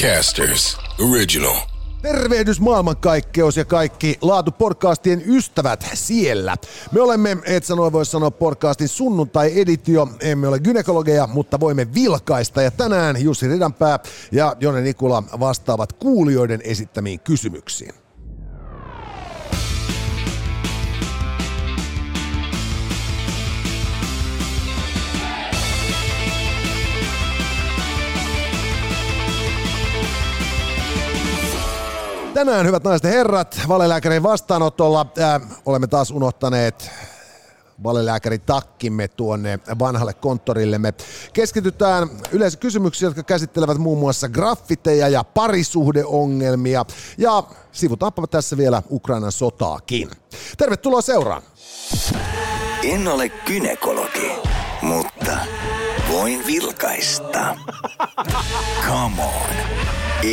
[0.00, 0.78] Podcasters
[1.10, 1.56] Original.
[2.02, 6.56] Tervehdys maailmankaikkeus ja kaikki laatupodcastien ystävät siellä.
[6.92, 10.08] Me olemme, et sanoi voi sanoa, podcastin sunnuntai-editio.
[10.20, 12.62] Emme ole gynekologeja, mutta voimme vilkaista.
[12.62, 13.98] Ja tänään Jussi Ridanpää
[14.32, 17.94] ja Jone Nikula vastaavat kuulijoiden esittämiin kysymyksiin.
[32.40, 36.90] Tänään, hyvät naiset ja herrat, valelääkärin vastaanotolla äh, olemme taas unohtaneet
[37.82, 40.94] valelääkärin takkimme tuonne vanhalle konttorillemme.
[41.32, 46.84] Keskitytään yleensä kysymyksiin, jotka käsittelevät muun muassa graffiteja ja parisuhdeongelmia.
[47.18, 50.10] Ja sivutaanpa tässä vielä Ukrainan sotaakin.
[50.58, 51.42] Tervetuloa seuraan.
[52.82, 54.32] En ole kynekologi,
[54.82, 55.36] mutta
[56.12, 57.56] voin vilkaista.
[58.88, 59.56] Come on,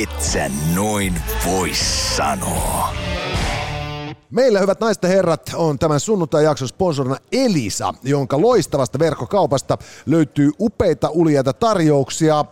[0.02, 1.70] et sä noin voi
[2.16, 2.94] sanoa.
[4.32, 11.10] Meillä, hyvät naiset ja herrat, on tämän sunnuntai-jakson sponsorina Elisa, jonka loistavasta verkkokaupasta löytyy upeita
[11.10, 12.46] uljaita tarjouksia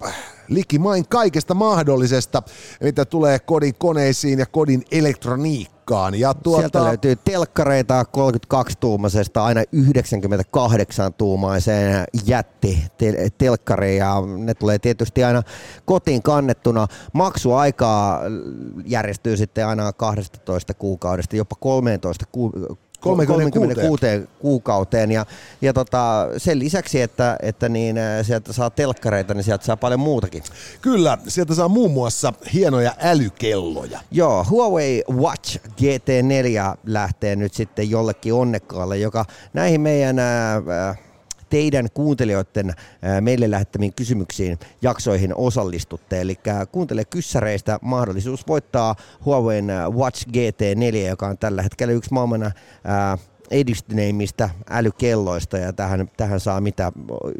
[0.49, 2.43] likimain kaikesta mahdollisesta,
[2.81, 6.19] mitä tulee kodin koneisiin ja kodin elektroniikkaan.
[6.19, 6.61] Ja tuota...
[6.61, 12.83] Sieltä löytyy telkkareita 32-tuumaisesta aina 98-tuumaiseen jätti
[13.37, 15.43] telkkariin ja ne tulee tietysti aina
[15.85, 16.87] kotiin kannettuna.
[17.13, 18.21] Maksuaikaa
[18.85, 25.11] järjestyy sitten aina 12 kuukaudesta, jopa 13 ku- 36, 36 kuukauteen.
[25.11, 25.25] Ja,
[25.61, 30.43] ja tota, sen lisäksi, että, että niin, sieltä saa telkkareita, niin sieltä saa paljon muutakin.
[30.81, 33.99] Kyllä, sieltä saa muun muassa hienoja älykelloja.
[34.11, 40.97] Joo, Huawei Watch GT4 lähtee nyt sitten jollekin onnekkaalle, joka näihin meidän äh,
[41.49, 42.73] teidän kuuntelijoiden
[43.21, 46.21] meille lähettämiin kysymyksiin jaksoihin osallistutte.
[46.21, 46.39] Eli
[46.71, 52.51] kuuntele kyssäreistä mahdollisuus voittaa Huawei Watch GT4, joka on tällä hetkellä yksi maailman
[53.51, 56.91] edistyneimmistä älykelloista ja tähän, tähän saa mitä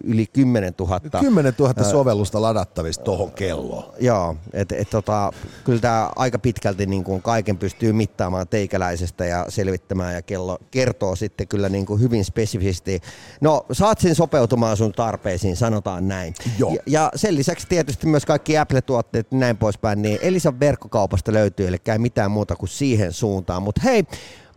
[0.04, 1.00] yli 10 000.
[1.20, 3.94] 10 000 sovellusta ladattavista tuohon kelloon.
[4.00, 5.32] Joo, et, et tota,
[5.64, 11.16] kyllä tämä aika pitkälti niin kuin kaiken pystyy mittaamaan teikäläisestä ja selvittämään ja kello kertoo
[11.16, 13.02] sitten kyllä niin kuin hyvin spesifisti.
[13.42, 16.34] No saat sen sopeutumaan sun tarpeisiin, sanotaan näin.
[16.60, 16.72] Joo.
[16.72, 21.78] Ja, ja sen lisäksi tietysti myös kaikki Apple-tuotteet näin poispäin, niin Elisan verkkokaupasta löytyy, eli
[21.92, 23.64] ei mitään muuta kuin siihen suuntaan.
[23.64, 24.04] Mutta hei,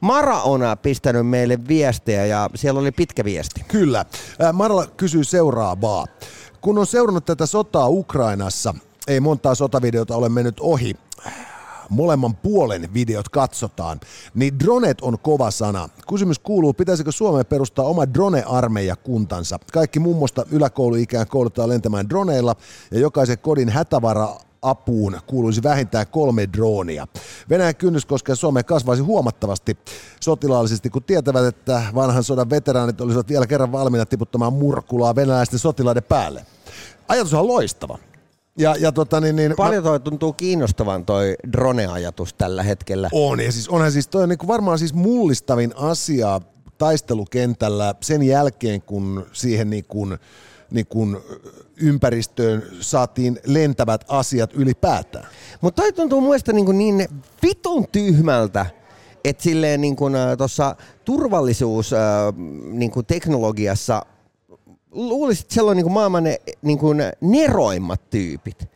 [0.01, 3.65] Mara on pistänyt meille viestejä ja siellä oli pitkä viesti.
[3.69, 4.05] Kyllä.
[4.53, 6.07] Mara kysyy seuraavaa.
[6.61, 8.75] Kun on seurannut tätä sotaa Ukrainassa,
[9.09, 10.95] ei montaa sotavideota ole mennyt ohi,
[11.89, 14.01] molemman puolen videot katsotaan,
[14.35, 15.89] niin dronet on kova sana.
[16.09, 19.59] Kysymys kuuluu, pitäisikö Suomeen perustaa oma drone-armeija kuntansa?
[19.73, 22.57] Kaikki mummosta yläkouluikään koulutetaan lentämään droneilla
[22.91, 27.07] ja jokaisen kodin hätävara apuun kuuluisi vähintään kolme droonia.
[27.51, 29.79] Venäjän kynnys koskee Suomeen kasvaisi huomattavasti
[30.21, 36.03] sotilaallisesti, kun tietävät, että vanhan sodan veteraanit olisivat vielä kerran valmiina tiputtamaan murkulaa venäläisten sotilaiden
[36.03, 36.47] päälle.
[37.09, 37.99] Ajatus on loistava.
[38.59, 43.09] Ja, ja tota, niin, niin, Paljon toi tuntuu kiinnostavan toi drone-ajatus tällä hetkellä.
[43.13, 46.41] On, ja siis onhan siis toi on niin kuin varmaan siis mullistavin asia
[46.79, 50.19] taistelukentällä sen jälkeen, kun siihen niin kuin,
[50.71, 51.17] niin kuin
[51.81, 55.27] ympäristöön saatiin lentävät asiat ylipäätään.
[55.61, 57.09] Mutta toi tuntuu muista niin, niin
[57.43, 58.67] vitun tyhmältä,
[59.25, 61.91] että silleen niin kuin tuossa turvallisuus
[62.71, 64.03] niin kuin teknologiassa
[64.91, 68.69] luulisin, että siellä on niin kuin maailman ne, niin kuin neroimmat tyypit.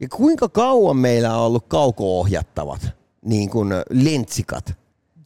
[0.00, 2.80] Ja kuinka kauan meillä on ollut kauko-ohjattavat
[3.24, 4.72] niin kuin lentsikat?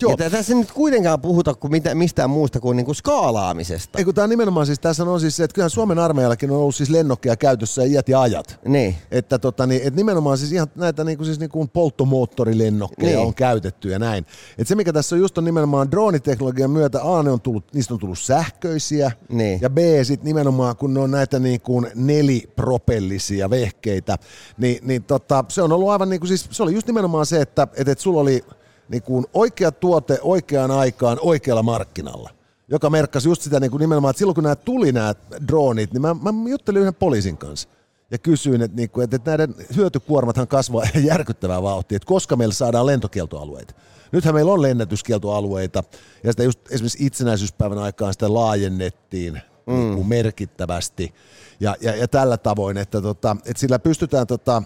[0.02, 0.16] Joo.
[0.18, 3.98] Ja tässä nyt kuitenkaan puhuta kuin mitä, mistään muusta kuin, niin kuin skaalaamisesta.
[3.98, 6.74] Ei kun tämä nimenomaan siis, tässä on siis se, että kyllähän Suomen armeijallakin on ollut
[6.74, 8.60] siis lennokkeja käytössä iät ja ajat.
[8.66, 8.96] Niin.
[9.10, 13.26] Että, tota, niin, että nimenomaan siis ihan näitä niin kuin, siis niin kuin polttomoottorilennokkeja niin.
[13.26, 14.26] on käytetty ja näin.
[14.58, 17.94] Että se mikä tässä on just on nimenomaan drooniteknologian myötä, A ne on tullut, niistä
[17.94, 19.58] on tullut sähköisiä niin.
[19.62, 24.18] ja B sitten nimenomaan kun ne on näitä niin kuin nelipropellisia vehkeitä,
[24.58, 27.40] niin, niin tota, se on ollut aivan niin kuin siis, se oli just nimenomaan se,
[27.40, 28.44] että, että, että sulla oli
[28.92, 32.30] niin kuin oikea tuote oikeaan aikaan oikealla markkinalla
[32.68, 35.14] joka merkkasi just sitä niin kuin nimenomaan, että silloin kun nämä tuli nämä
[35.48, 37.68] droonit, niin mä, mä juttelin yhden poliisin kanssa
[38.10, 42.86] ja kysyin, että, niin kuin, että näiden hyötykuormathan kasvaa järkyttävää vauhtia, että koska meillä saadaan
[42.86, 43.74] lentokieltoalueita.
[44.12, 45.84] Nythän meillä on lennätyskieltoalueita
[46.24, 49.74] ja sitä just esimerkiksi itsenäisyyspäivän aikaan sitä laajennettiin mm.
[49.74, 51.14] niin kuin merkittävästi
[51.60, 54.62] ja, ja, ja, tällä tavoin, että, tota, että sillä pystytään tota,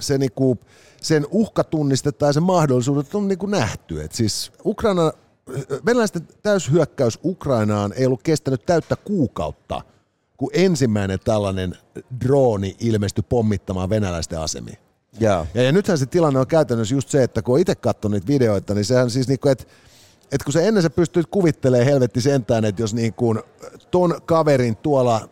[0.00, 0.58] se niin kuin,
[1.02, 4.02] sen uhkatunnistetta ja sen mahdollisuudet on niin kuin nähty.
[4.02, 5.12] Et siis Ukraina,
[5.86, 9.80] venäläisten täyshyökkäys Ukrainaan ei ollut kestänyt täyttä kuukautta,
[10.36, 11.76] kun ensimmäinen tällainen
[12.24, 14.76] drooni ilmestyi pommittamaan venäläisten asemia.
[15.20, 15.46] Joo.
[15.54, 18.74] Ja, ja nythän se tilanne on käytännössä just se, että kun itse katsonut niitä videoita,
[18.74, 19.64] niin sehän siis niinku, että
[20.32, 23.34] et kun se ennen sä pystyt kuvittelemaan helvetti sentään, että jos niinku
[23.90, 25.28] ton kaverin tuolla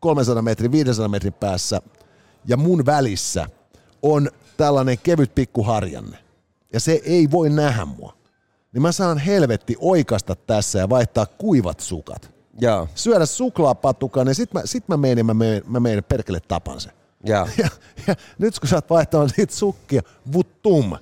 [0.00, 1.82] 300 metrin, 500 metrin päässä
[2.44, 3.46] ja mun välissä
[4.02, 6.18] on tällainen kevyt pikkuharjanne,
[6.72, 8.16] ja se ei voi nähdä mua,
[8.72, 12.30] niin mä saan helvetti oikasta tässä ja vaihtaa kuivat sukat.
[12.60, 12.88] Joo.
[12.94, 16.92] Syödä suklaapatukan, niin sit mä, sit mä menen, mä menen, mä menen perkele tapan sen.
[17.26, 17.68] Ja, ja
[18.38, 20.02] nyt kun sä oot vaihtanut niitä sukkia,
[20.32, 20.92] vuttum,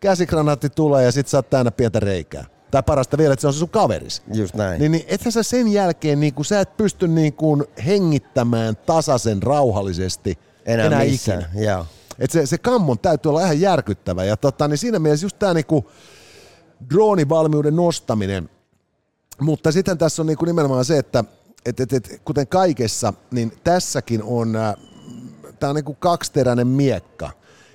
[0.00, 2.44] käsikranaatti tulee ja sit sä oot täynnä pientä reikää.
[2.70, 4.22] Tai parasta vielä, että se on se sun kaveris.
[4.34, 4.80] Just näin.
[4.80, 9.42] Niin, niin ethän sä sen jälkeen, niin kun sä et pysty niin kun hengittämään tasaisen
[9.42, 11.40] rauhallisesti Enää, enää missään.
[11.42, 11.64] ikinä.
[11.64, 11.86] Joo.
[12.18, 14.24] Et se, se kammon täytyy olla ihan järkyttävä.
[14.24, 15.90] Ja tota, niin siinä mielessä just tämä niinku
[16.90, 18.50] droonivalmiuden nostaminen.
[19.40, 21.24] Mutta sitten tässä on niinku nimenomaan se, että
[21.66, 24.52] et, et, et, kuten kaikessa, niin tässäkin on,
[25.58, 27.30] tämä on niinku kaksiteräinen miekka.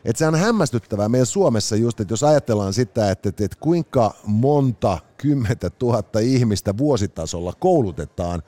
[0.06, 4.16] Et se on hämmästyttävää meidän Suomessa just, että jos ajatellaan sitä, että, että, että kuinka
[4.24, 8.44] monta kymmentä tuhatta ihmistä vuositasolla koulutetaan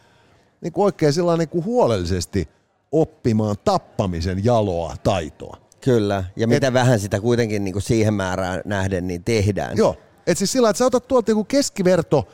[0.61, 2.49] niin oikein niin huolellisesti
[2.91, 5.62] oppimaan tappamisen jaloa taitoa.
[5.83, 6.23] Kyllä.
[6.35, 9.77] Ja mitä Et, vähän sitä kuitenkin niin kuin siihen määrään nähden niin tehdään.
[9.77, 9.95] Joo.
[10.27, 12.27] Et siis sillä, että sä otat tuolta joku keskiverto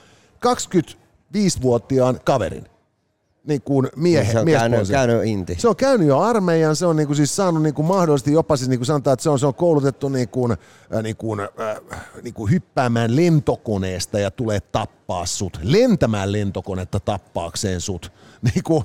[0.45, 2.65] 25-vuotiaan kaverin,
[3.47, 5.55] niin kuin miehe, se on käynyt, käynyt inti.
[5.59, 8.57] Se on käynyt jo armeijan, se on niin kuin siis saanut niin kuin mahdollisesti jopa
[8.57, 11.39] siis niin kuin sanotaan, että se on, se on koulutettu niin kuin, äh, niin kuin,
[11.39, 11.47] äh,
[12.23, 18.11] niin kuin hyppäämään lentokoneesta ja tulee tappaa sut, lentämään lentokonetta tappaakseen sut,
[18.53, 18.83] niin kuin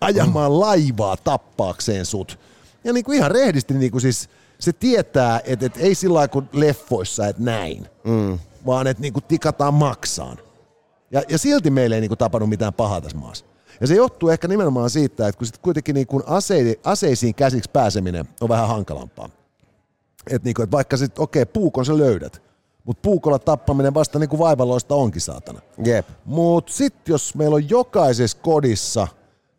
[0.00, 2.38] ajamaan laivaa tappaakseen sut.
[2.84, 6.32] Ja niin kuin ihan rehdisti niin kuin siis se tietää, että, että ei sillä lailla
[6.32, 8.38] kuin leffoissa, että näin, mm.
[8.66, 10.38] vaan että niin kuin tikataan maksaan.
[11.10, 13.44] Ja, ja silti meillä ei niin kuin tapahdu mitään pahaa tässä maassa.
[13.80, 17.70] Ja se johtuu ehkä nimenomaan siitä, että kun sit kuitenkin niin kuin ase, aseisiin käsiksi
[17.70, 19.28] pääseminen on vähän hankalampaa.
[20.30, 22.42] Että niin kuin, että vaikka sitten, okei, okay, puukon sä löydät,
[22.84, 25.60] mutta puukolla tappaminen vasta niin kuin vaivalloista onkin saatana.
[25.84, 26.08] Jep.
[26.24, 29.08] Mutta sitten jos meillä on jokaisessa kodissa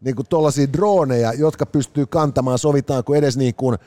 [0.03, 3.77] niin kuin tollaisia droneja, jotka pystyy kantamaan, sovitaanko edes niin kuin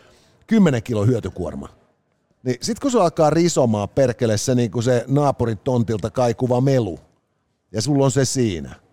[0.47, 1.69] 10 kilo hyötykuorma,
[2.43, 6.99] niin sitten kun se alkaa risomaan perkele se, niin kuin se naapurin tontilta kaikuva melu,
[7.73, 8.75] ja sulla on se siinä–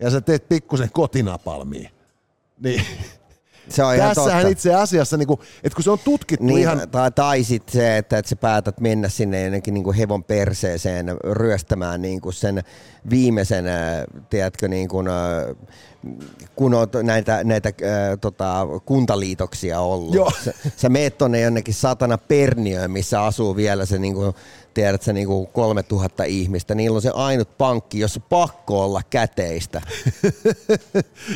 [0.00, 1.90] ja sä teet pikkusen kotinapalmia.
[2.62, 2.82] Niin
[3.70, 4.52] se on ihan Tässähän totta.
[4.52, 6.88] itse asiassa, niin kuin, että kun se on tutkittu niin, ihan...
[6.90, 11.06] Tai, tai sitten se, että, että sä päätät mennä sinne jonnekin niin kuin hevon perseeseen
[11.24, 12.62] ryöstämään niin kuin sen
[13.10, 15.14] viimeisen, äh, tiedätkö, niin kuin, äh,
[16.56, 20.14] kun on näitä, näitä äh, tota, kuntaliitoksia ollut.
[20.14, 20.32] Joo.
[20.44, 24.34] Sä, sä meet tonne jonnekin satana Perniöön, missä asuu vielä se niin kuin,
[24.74, 29.82] tiedät sä niinku 3000 ihmistä, niillä on se ainut pankki, jossa pakko olla käteistä.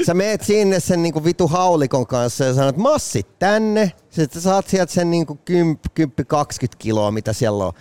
[0.07, 4.93] sä meet sinne sen niinku vitu haulikon kanssa ja sanot massit tänne, sitten saat sieltä
[4.93, 7.73] sen niinku 10-20 kiloa, mitä siellä on.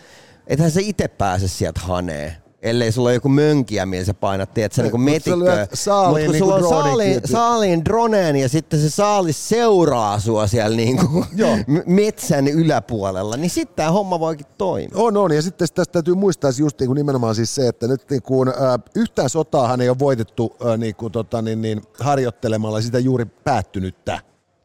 [0.48, 4.72] Ethän se itse pääse sieltä haneen ellei sulla ole joku mönkiä, millä sä painat, tiedät
[4.72, 5.68] sä niinku metikköä.
[5.74, 7.28] Saaliin, kun niinku sulla on dronikyyty.
[7.28, 11.58] saaliin droneen ja sitten se saalis seuraa sua siellä niinku Joo.
[11.86, 14.90] metsän yläpuolella, niin sitten tämä homma voikin toimia.
[14.96, 15.32] On, on.
[15.32, 18.50] Ja sitten tästä täytyy muistaa just niin kuin nimenomaan siis se, että nyt niin kuin,
[18.50, 18.56] äh,
[18.96, 24.20] yhtään sotaahan ei ole voitettu äh, niin kuin, tota, niin, niin, harjoittelemalla sitä juuri päättynyttä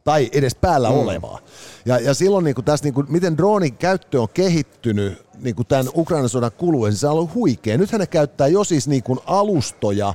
[0.04, 0.96] tai edes päällä mm.
[0.96, 1.38] olevaa.
[1.86, 5.66] Ja, ja silloin niin kuin tässä, niin kuin, miten droonin käyttö on kehittynyt niin kuin
[5.66, 7.78] tämän Ukrainan sodan kuluessa, se on ollut huikea.
[7.78, 10.14] Nythän ne käyttää jo siis niin kuin alustoja,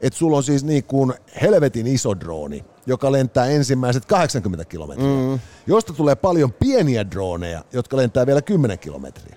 [0.00, 5.40] että sulla on siis niin kuin helvetin iso drooni, joka lentää ensimmäiset 80 kilometriä, mm.
[5.66, 9.36] josta tulee paljon pieniä droneja, jotka lentää vielä 10 kilometriä.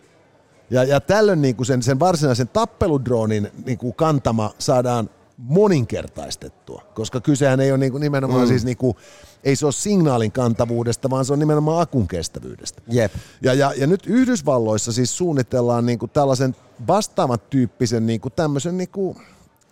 [0.69, 7.21] Ja, ja tällöin niin kuin sen, sen varsinaisen tappeludroonin niin kuin kantama saadaan moninkertaistettua, koska
[7.21, 8.47] kysehän ei ole niin kuin nimenomaan mm.
[8.47, 8.97] siis niin kuin,
[9.43, 12.81] ei se ole signaalin kantavuudesta, vaan se on nimenomaan akun kestävyydestä.
[12.87, 13.13] Jep.
[13.41, 16.55] Ja, ja, ja nyt Yhdysvalloissa siis suunnitellaan niin kuin tällaisen
[16.87, 19.17] vastaavan tyyppisen niin kuin tämmöisen niin kuin,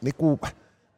[0.02, 0.40] niin kuin,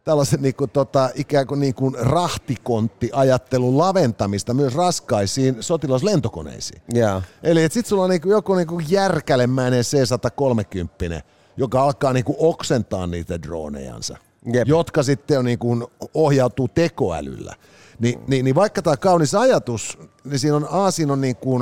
[0.04, 6.82] tällaisen niin kuin, tota, ikään kuin, niin kuin rahtikontti-ajattelun laventamista myös raskaisiin sotilaslentokoneisiin.
[6.94, 7.22] Joo.
[7.44, 11.22] Eli että sit sulla on niinku joku niinku järkälemäinen C-130,
[11.58, 14.18] joka alkaa niinku oksentaa niitä dronejansa,
[14.54, 14.68] Jep.
[14.68, 17.56] jotka sitten on niinku ohjautuu tekoälyllä.
[18.00, 21.58] Ni, niin, niin vaikka tämä kaunis ajatus, niin siinä on, A, siinä on niinku,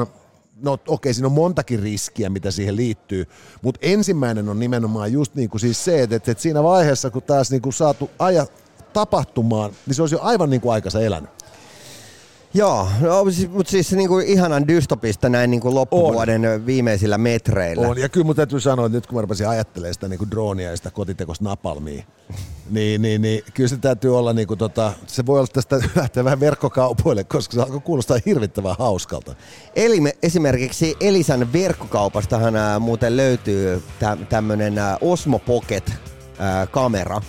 [0.62, 3.25] no okei, siinä on montakin riskiä, mitä siihen liittyy,
[3.62, 7.72] mutta ensimmäinen on nimenomaan just niinku siis se, että, että siinä vaiheessa, kun taas niinku
[7.72, 8.46] saatu aja
[8.94, 11.29] tapahtumaan, niin se olisi jo aivan niinku aikansa elänyt.
[12.55, 16.65] Joo, no, siis, mutta siis niin kuin ihanan dystopista näin niin kuin loppuvuoden on.
[16.65, 17.88] viimeisillä metreillä.
[17.88, 20.31] On, ja kyllä mun täytyy sanoa, että nyt kun mä rupesin ajattelemaan sitä niin kuin
[20.31, 22.03] droonia ja sitä kotitekosta napalmia,
[22.69, 26.24] niin, niin, niin kyllä se täytyy olla, niin kuin tota, se voi olla tästä lähteä
[26.24, 29.35] vähän verkkokaupoille, koska se alkoi kuulostaa hirvittävän hauskalta.
[29.75, 35.93] Eli me, esimerkiksi Elisan verkkokaupastahan ää, muuten löytyy tä, tämmöinen Osmo Pocket
[36.39, 37.21] ää, kamera,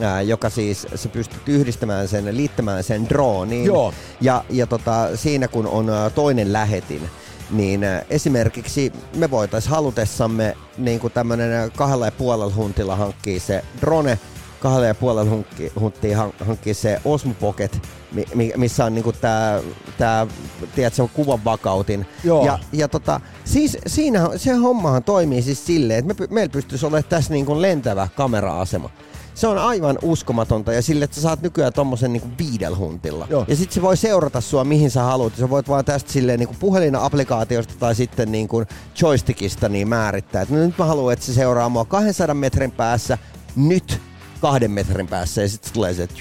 [0.00, 3.64] ää, joka siis, se pystyt yhdistämään sen, liittämään sen drooniin.
[3.64, 3.92] Joo.
[4.20, 7.08] Ja, ja tota, siinä kun on toinen lähetin,
[7.50, 13.64] niin ää, esimerkiksi me voitaisiin halutessamme niin kuin tämmöinen kahdella ja puolella huntilla hankkia se
[13.80, 14.18] drone,
[14.60, 19.12] kahdella ja puolella hunkki, hunttia hank- hankkia se Osmo Pocket, mi- mi- missä on niinku
[19.12, 19.60] tää,
[19.98, 20.26] tää
[20.74, 22.06] tiedätkö, kuvan vakautin.
[22.24, 22.46] Joo.
[22.46, 27.04] Ja, ja tota, siis siinä se hommahan toimii siis silleen, että me, meillä pystyisi olemaan
[27.08, 28.90] tässä niinku lentävä kamera-asema.
[29.36, 33.26] Se on aivan uskomatonta ja sille, että sä saat nykyään tommosen niinku viidellä huntilla.
[33.30, 33.44] Joo.
[33.48, 35.36] Ja sit se voi seurata sua mihin sä haluat.
[35.36, 38.64] Sä voit vaan tästä silleen niinku puhelina-applikaatiosta tai sitten niinku
[39.02, 40.42] joystickista niin määrittää.
[40.42, 43.18] Et no nyt mä haluan, että se seuraa mua 200 metrin päässä,
[43.56, 44.00] nyt
[44.40, 46.16] kahden metrin päässä ja sitten tulee se, että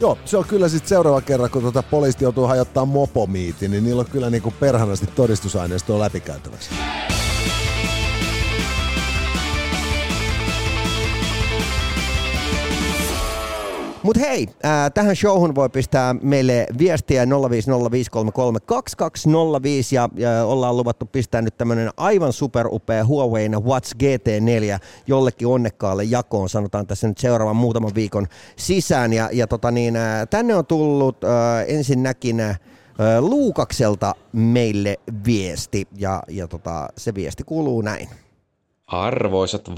[0.00, 4.00] Joo, se on kyllä sitten seuraava kerran, kun tuota poliisit joutuu hajottaa mopomiitin, niin niillä
[4.00, 6.70] on kyllä niinku perhanasti todistusaineistoa läpikäytäväksi.
[14.02, 17.28] Mut hei, ää, tähän showhun voi pistää meille viestiä 050533205
[19.92, 26.48] ja, ja ollaan luvattu pistää nyt tämmönen aivan superupea Huawei Watch GT4 jollekin onnekkaalle jakoon,
[26.48, 28.26] sanotaan tässä nyt seuraavan muutaman viikon
[28.56, 29.12] sisään.
[29.12, 32.56] Ja, ja tota niin, ää, tänne on tullut ää, ensinnäkin ää,
[33.20, 38.08] Luukakselta meille viesti ja, ja tota, se viesti kuuluu näin.
[38.86, 39.76] Arvoisat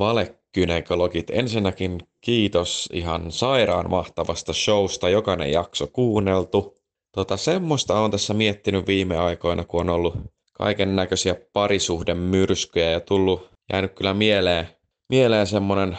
[0.57, 6.77] valekynekologit, ensinnäkin kiitos ihan sairaan mahtavasta showsta, jokainen jakso kuunneltu.
[7.13, 10.15] Tota, semmoista on tässä miettinyt viime aikoina, kun on ollut
[10.53, 14.69] kaiken näköisiä parisuhdemyrskyjä ja tullut, jäänyt kyllä mieleen,
[15.09, 15.99] mieleen semmonen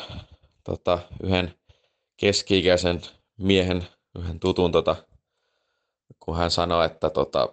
[0.63, 1.53] tota, yhden
[2.17, 3.01] keski-ikäisen
[3.39, 3.87] miehen,
[4.19, 4.95] yhden tutun, tota,
[6.19, 7.49] kun hän sanoi, että, tota,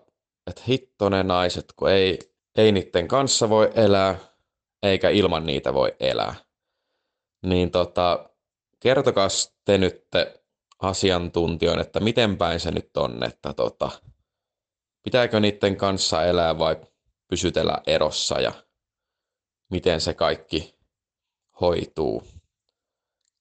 [0.46, 2.18] että hitto ne naiset, kun ei,
[2.56, 4.18] ei niiden kanssa voi elää,
[4.82, 6.49] eikä ilman niitä voi elää.
[7.42, 8.30] Niin tota,
[8.80, 9.28] kertokaa
[9.64, 10.04] te nyt
[10.78, 13.90] asiantuntijoille, että miten päin se nyt on, että tota,
[15.02, 16.76] pitääkö niiden kanssa elää vai
[17.28, 18.52] pysytellä erossa ja
[19.70, 20.74] miten se kaikki
[21.60, 22.22] hoituu.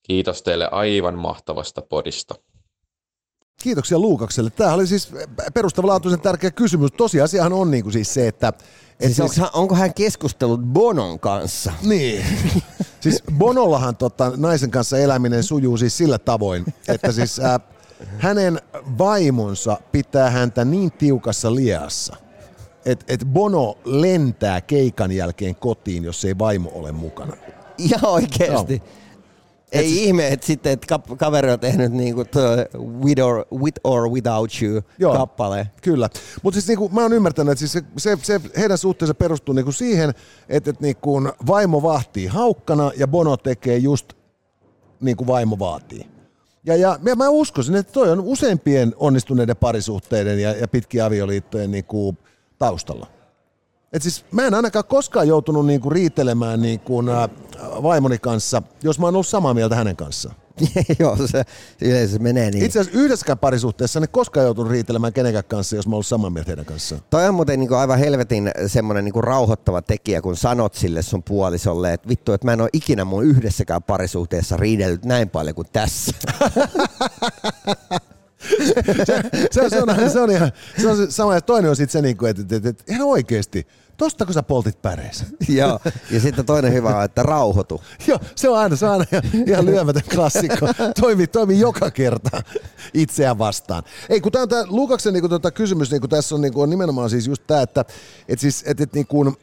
[0.03, 2.35] Kiitos teille aivan mahtavasta podista.
[3.61, 4.49] Kiitoksia Luukakselle.
[4.49, 5.11] Tämä oli siis
[5.53, 6.91] perustavanlaatuisen tärkeä kysymys.
[6.91, 8.53] Tosiasiahan on niin kuin siis se, että...
[8.99, 11.73] Et Siis onko, hän, onko hän keskustellut Bonon kanssa?
[11.81, 12.25] Niin.
[12.99, 17.59] siis Bonollahan tota, naisen kanssa eläminen sujuu siis sillä tavoin, että siis äh,
[18.17, 18.61] hänen
[18.97, 22.15] vaimonsa pitää häntä niin tiukassa liassa,
[22.85, 27.33] että et Bono lentää keikan jälkeen kotiin, jos ei vaimo ole mukana.
[27.77, 28.83] Ihan oikeesti.
[29.71, 32.23] Ei Et siis- ihme, että sitten että kap- kaveri on tehnyt niinku
[33.03, 35.13] with, or, with or Without You Joo.
[35.13, 35.67] kappale.
[35.81, 36.09] Kyllä,
[36.43, 39.71] mutta siis niinku, mä oon ymmärtänyt, että siis se, se, se, heidän suhteensa perustuu niinku
[39.71, 40.09] siihen,
[40.49, 44.13] että, että niinku, vaimo vahtii haukkana ja Bono tekee just
[45.01, 46.05] niin kuin vaimo vaatii.
[46.65, 51.71] Ja, ja, ja mä uskoisin, että toi on useimpien onnistuneiden parisuhteiden ja, ja pitkien avioliittojen
[51.71, 52.15] niinku,
[52.59, 53.07] taustalla.
[53.93, 57.29] Et siis mä en ainakaan koskaan joutunut niinku riitelemään niinku, ä,
[57.83, 60.35] vaimoni kanssa, jos mä oon ollut samaa mieltä hänen kanssaan.
[60.99, 61.43] Joo, se
[61.81, 62.65] yleensä menee niin.
[62.65, 66.29] Itse asiassa yhdessäkään parisuhteessa en koskaan joutunut riitelemään kenenkään kanssa, jos mä oon ollut samaa
[66.29, 67.01] mieltä heidän kanssaan.
[67.09, 71.93] Toi on muuten niinku aivan helvetin semmoinen niinku rauhoittava tekijä, kun sanot sille sun puolisolle,
[71.93, 76.11] että vittu, että mä en ole ikinä mun yhdessäkään parisuhteessa riidellyt näin paljon kuin tässä.
[79.51, 80.51] se, on, se, on, se, on ihan,
[80.81, 83.07] se on se sama, ja toinen on sitten se, niinku, että, että, että, että ihan
[83.07, 85.25] oikeasti, tosta kun sä poltit päreessä.
[85.49, 85.79] Joo,
[86.11, 87.81] ja sitten toinen hyvä on, että rauhoitu.
[88.07, 90.67] Joo, se on aina, se on aina ihan, ihan lyömätön klassikko.
[91.01, 92.43] Toimii, toimii joka kerta
[92.93, 93.83] itseään vastaan.
[94.09, 96.69] Ei, kun tämä on tämä Lukaksen niin tota, kysymys, niin tässä on, niin kuin, on
[96.69, 97.85] nimenomaan siis just tämä, että
[98.27, 99.35] et siis, et, et, niin kuin,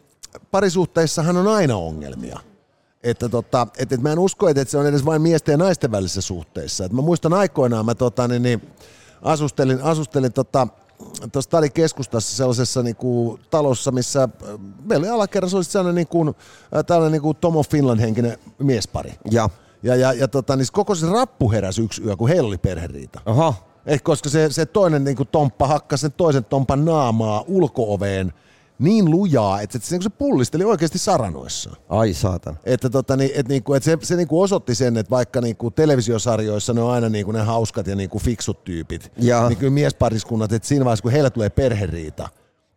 [0.50, 2.40] parisuhteissahan on aina ongelmia.
[3.06, 5.90] Että tota, et, et mä en usko, että, se on edes vain miesten ja naisten
[5.90, 6.84] välisissä suhteissa.
[6.84, 8.62] Et mä muistan aikoinaan, mä tota, niin, niin,
[9.22, 10.68] asustelin, asustelin tota,
[11.32, 14.28] tuossa keskustassa sellaisessa niin kuin, talossa, missä äh,
[14.84, 19.12] meillä oli alakerrassa olisi sellainen niin kuin, äh, tällainen niin kuin Tomo Finland henkinen miespari.
[19.30, 19.50] Ja,
[19.82, 23.20] Ja, ja, ja tota, niin koko se rappu heräsi yksi yö, kun heillä oli perheriita.
[23.26, 23.54] oho,
[23.86, 28.32] Eh, koska se, se toinen niin kuin tomppa hakkasi sen toisen tompan naamaa ulkooveen
[28.78, 31.76] niin lujaa, että se, se pullisteli oikeasti saranoissaan.
[31.88, 32.59] Ai saatan.
[32.64, 36.73] Että, tota, niin, et, niinku, et se, se niinku osoitti sen, että vaikka niinku televisiosarjoissa
[36.73, 39.49] ne on aina niinku ne hauskat ja niinku fiksut tyypit, Ja.
[39.49, 42.28] niin kyllä miespariskunnat, että siinä vaiheessa kun heillä tulee perheriita,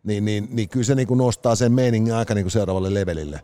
[0.04, 3.42] niin, niin, niin kyllä se niinku nostaa sen meiningin aika niinku seuraavalle levelille.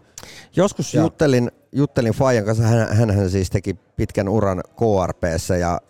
[0.55, 5.81] Joskus Ja- juttelin, juttelin Fajan kanssa, hän, hänhän siis teki pitkän uran KRPssä ja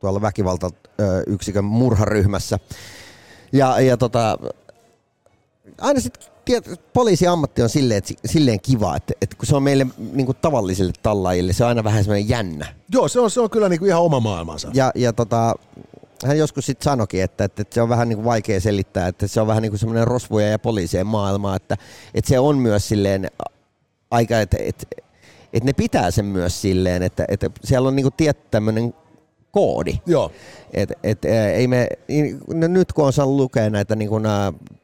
[0.00, 2.58] tuolla väkivaltayksikön murharyhmässä.
[3.52, 4.38] Ja, ja tota,
[5.80, 6.32] aina sitten
[6.92, 11.52] poliisiammatti on silleen, silleen kiva, että, että kun se on meille niin kuin tavallisille tallaajille,
[11.52, 12.66] se on aina vähän semmoinen jännä.
[12.92, 14.70] Joo, se on, se on kyllä niinku ihan oma maailmansa.
[14.74, 15.54] Ja, ja tota,
[16.26, 19.26] hän joskus sitten sanoikin, että, että, että se on vähän niin kuin vaikea selittää, että
[19.26, 21.76] se on vähän niin kuin semmoinen rosvojen ja poliisien maailma, että,
[22.14, 23.30] että se on myös silleen
[24.10, 24.86] aika, että, että,
[25.52, 28.94] että ne pitää sen myös silleen, että, että siellä on niin kuin tietty tämmöinen
[29.52, 29.98] koodi.
[30.06, 30.30] Joo.
[30.72, 31.88] Et, et, ei me,
[32.54, 34.24] no nyt kun on saanut lukea näitä niin kuin,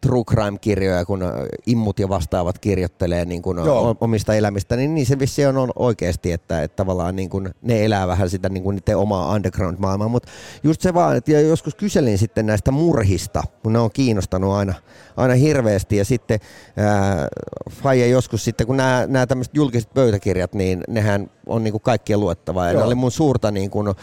[0.00, 1.22] true crime-kirjoja, kun
[1.66, 3.96] immut ja vastaavat kirjoittelee niin kuin, Joo.
[4.00, 7.84] omista elämistä, niin, niin se vissi on, on oikeasti, että, että tavallaan niin kuin, ne
[7.84, 10.08] elää vähän sitä niin kuin niiden omaa underground-maailmaa.
[10.08, 10.28] Mutta
[10.62, 14.74] just se vaan, että joskus kyselin sitten näistä murhista, kun ne on kiinnostanut aina,
[15.16, 15.96] aina hirveästi.
[15.96, 16.40] Ja sitten
[16.76, 17.28] ää,
[17.70, 22.20] Faija joskus sitten, kun nämä, nämä tämmöiset julkiset pöytäkirjat, niin nehän on niin kuin kaikkien
[22.20, 22.72] luettavaa.
[22.72, 23.94] Ja oli mun suurta niin kuin, äh,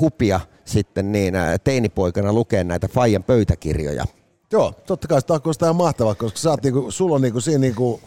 [0.00, 4.04] hupia sitten niin teinipoikana lukea näitä Fajan pöytäkirjoja.
[4.52, 8.00] Joo, totta kai sitä ihan mahtavaa, koska sä oot niinku, sulla on niinku siinä niinku,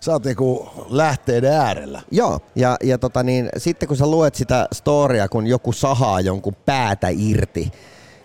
[0.00, 2.02] sä oot niinku lähteiden äärellä.
[2.10, 6.56] Joo, ja, ja tota niin, sitten kun sä luet sitä storia, kun joku sahaa jonkun
[6.66, 7.72] päätä irti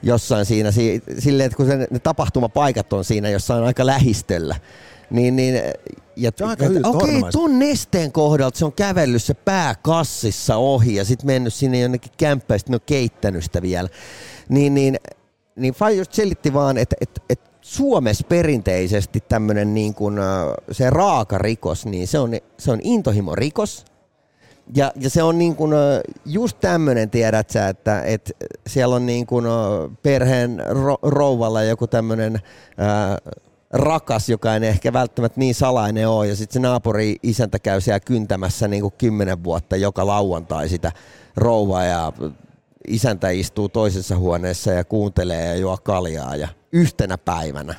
[0.03, 4.56] jossain siinä, si, silleen, että kun se, ne tapahtumapaikat on siinä jossain aika lähistöllä,
[5.12, 5.62] niin, niin
[6.15, 10.96] ja, Se on aika okei, tuon nesteen kohdalta se on kävellyt se pää kassissa ohi
[10.96, 13.89] ja sitten mennyt sinne jonnekin kämppään, sitten ne on keittänyt sitä vielä.
[14.50, 14.98] Niin, niin,
[15.56, 20.25] niin Fai just selitti vaan, että, että, että Suomessa perinteisesti tämmöinen niin kuin, äh,
[20.72, 23.86] se raaka rikos, niin se on, se on intohimorikos.
[24.75, 28.32] Ja, ja se on niin kuin, ö, just tämmöinen, tiedät sä, että, että
[28.68, 29.50] siellä on niin kuin, ö,
[30.03, 32.39] perheen ro, rouvalla joku tämmöinen
[33.74, 38.00] rakas, joka ei ehkä välttämättä niin salainen ole, ja sitten se naapuri isäntä käy siellä
[38.00, 40.92] kyntämässä niin kuin kymmenen vuotta joka lauantai sitä
[41.36, 42.13] rouvaa, ja
[42.88, 47.75] isäntä istuu toisessa huoneessa ja kuuntelee ja juo kaljaa, ja yhtenä päivänä.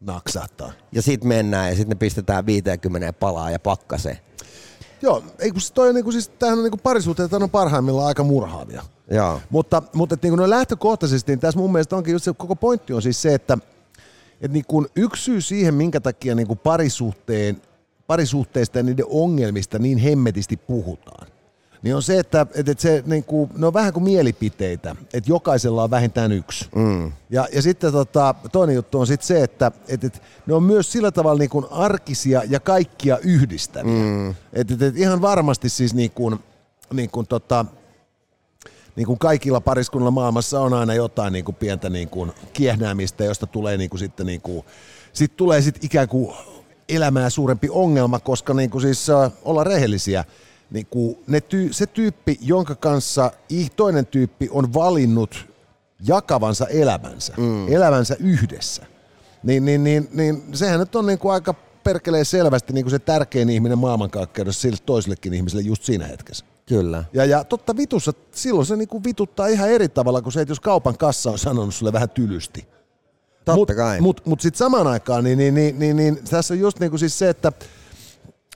[0.00, 0.72] Naksahtaa.
[0.92, 4.18] Ja sitten mennään, ja sitten ne pistetään 50 palaa ja pakkaseen.
[5.02, 8.82] Joo, ei kun toi on niinku, siis, tämähän on niinku parisuhteet on parhaimmillaan aika murhaavia.
[9.10, 9.40] Joo.
[9.50, 13.02] Mutta, mutta että niin lähtökohtaisesti niin tässä mun mielestä onkin just se koko pointti on
[13.02, 13.58] siis se, että,
[14.40, 17.62] että niin kuin yksi syy siihen, minkä takia niin kuin parisuhteen,
[18.06, 21.28] parisuhteista ja niiden ongelmista niin hemmetisti puhutaan,
[21.82, 25.30] niin on se, että, että että se, niin kuin, ne on vähän kuin mielipiteitä, että
[25.30, 26.68] jokaisella on vähintään yksi.
[26.74, 27.12] Mm.
[27.30, 30.92] Ja, ja sitten tota, toinen juttu on sitten se, että, että, että ne on myös
[30.92, 33.92] sillä tavalla niin kuin arkisia ja kaikkia yhdistäviä.
[33.92, 34.30] Mm.
[34.30, 36.38] Että, että, että ihan varmasti siis niin kuin,
[36.92, 37.64] niin kuin tota,
[38.96, 43.46] niin kuin kaikilla pariskunnilla maailmassa on aina jotain niin kuin pientä niin kuin kiehnäämistä, josta
[43.46, 44.64] tulee niin kuin sitten niin kuin,
[45.12, 46.36] sit tulee sit ikään kuin
[46.88, 50.24] elämää suurempi ongelma, koska niin kuin siis äh, olla rehellisiä,
[50.70, 53.32] niin kuin ne ty- se tyyppi, jonka kanssa
[53.76, 55.46] toinen tyyppi on valinnut
[56.06, 57.72] jakavansa elämänsä, mm.
[57.72, 58.86] elämänsä yhdessä,
[59.42, 61.54] niin, niin, niin, niin sehän nyt on niin kuin aika
[61.84, 66.44] perkelee selvästi niin kuin se tärkein ihminen maailmankaikkeudessa sille toisellekin ihmiselle just siinä hetkessä.
[66.68, 67.04] Kyllä.
[67.12, 70.60] Ja, ja totta vitussa, silloin se niinku vituttaa ihan eri tavalla kuin se, että jos
[70.60, 72.68] kaupan kassa on sanonut sulle vähän tylysti.
[73.44, 74.00] Totta mut, kai.
[74.00, 77.18] Mutta mut sitten samaan aikaan, niin, niin, niin, niin, niin tässä on just niinku siis
[77.18, 77.52] se, että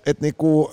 [0.07, 0.70] et niinku,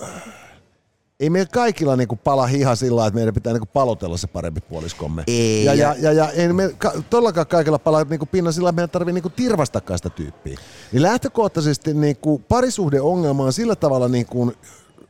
[1.20, 4.60] ei meillä kaikilla niinku pala hiha sillä lailla, että meidän pitää niinku palotella se parempi
[4.60, 5.24] puoliskomme.
[5.26, 8.70] Ei, Ja, ja- ja, ja, ei me ka, todellakaan kaikilla pala niinku pinnan sillä lailla,
[8.70, 10.58] että meidän tarvii niinku tirvastakaan sitä tyyppiä.
[10.92, 14.52] Niin lähtökohtaisesti niinku parisuhdeongelma on sillä tavalla niinku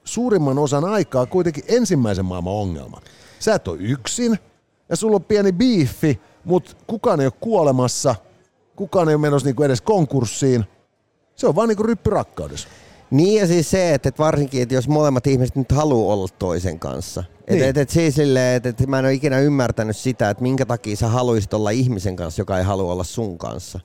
[0.09, 3.01] suurimman osan aikaa kuitenkin ensimmäisen maailman ongelma.
[3.39, 4.39] Sä et ole yksin
[4.89, 8.15] ja sulla on pieni biiffi, mutta kukaan ei ole kuolemassa,
[8.77, 10.65] kukaan ei ole menossa niinku edes konkurssiin.
[11.37, 12.69] Se on vaan niinku ryppy rakkaudessa.
[13.11, 16.79] Niin ja siis se, että et varsinkin, että jos molemmat ihmiset nyt haluaa olla toisen
[16.79, 17.25] kanssa.
[17.41, 17.65] Että Niin.
[17.65, 20.97] et, et siis silleen, että et mä en ole ikinä ymmärtänyt sitä, että minkä takia
[20.97, 23.81] sä haluaisit olla ihmisen kanssa, joka ei halua olla sun kanssa.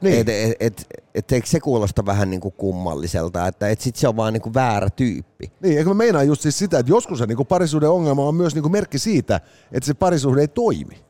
[0.00, 0.18] Niin.
[0.20, 4.08] Et, et, et, et, eikö se kuulosta vähän niin kuin kummalliselta, että et sit se
[4.08, 5.52] on vaan niin kuin väärä tyyppi.
[5.60, 8.54] Niin, eikö mä meinaan just siis sitä, että joskus se niinku parisuuden ongelma on myös
[8.54, 9.40] niinku merkki siitä,
[9.72, 11.04] että se parisuhde ei toimi.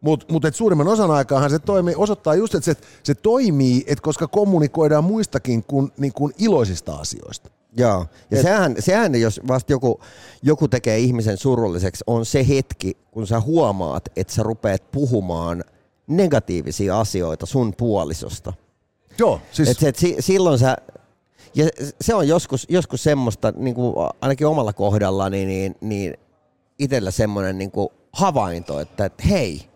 [0.00, 4.02] Mutta mut, et suurimman osan aikaahan se toimii, osoittaa just, että se, se toimii, että
[4.02, 7.50] koska kommunikoidaan muistakin kuin, niin kuin iloisista asioista.
[7.76, 10.00] Joo, ja Et- sehän, sehän, jos vasta joku,
[10.42, 15.64] joku tekee ihmisen surulliseksi, on se hetki, kun sä huomaat, että sä rupeat puhumaan
[16.08, 18.52] negatiivisia asioita sun puolisosta.
[19.18, 19.68] Joo, siis...
[19.68, 20.76] Et et si, silloin sä,
[21.54, 21.68] ja
[22.00, 26.14] se on joskus, joskus semmoista, niin kuin ainakin omalla kohdalla, niin, niin, niin
[26.78, 29.68] itsellä semmoinen niin kuin havainto, että, että hei,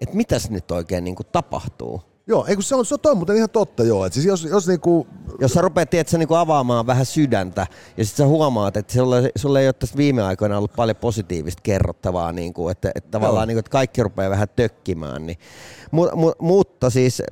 [0.00, 2.02] että mitäs nyt oikein niin kuin tapahtuu.
[2.26, 4.06] Joo, ei kun se on, se on toi muuten ihan totta joo.
[4.06, 5.06] Et siis jos, jos niinku...
[5.40, 9.60] Jos sä rupeat tiedätkö, niinku avaamaan vähän sydäntä ja sitten sä huomaat, että sulla, sulla
[9.60, 13.70] ei ole tässä viime aikoina ollut paljon positiivista kerrottavaa, niinku, että, että tavallaan niinku, että
[13.70, 15.26] kaikki rupeaa vähän tökkimään.
[15.26, 15.38] Niin.
[15.90, 17.22] Mut, mu, mutta siis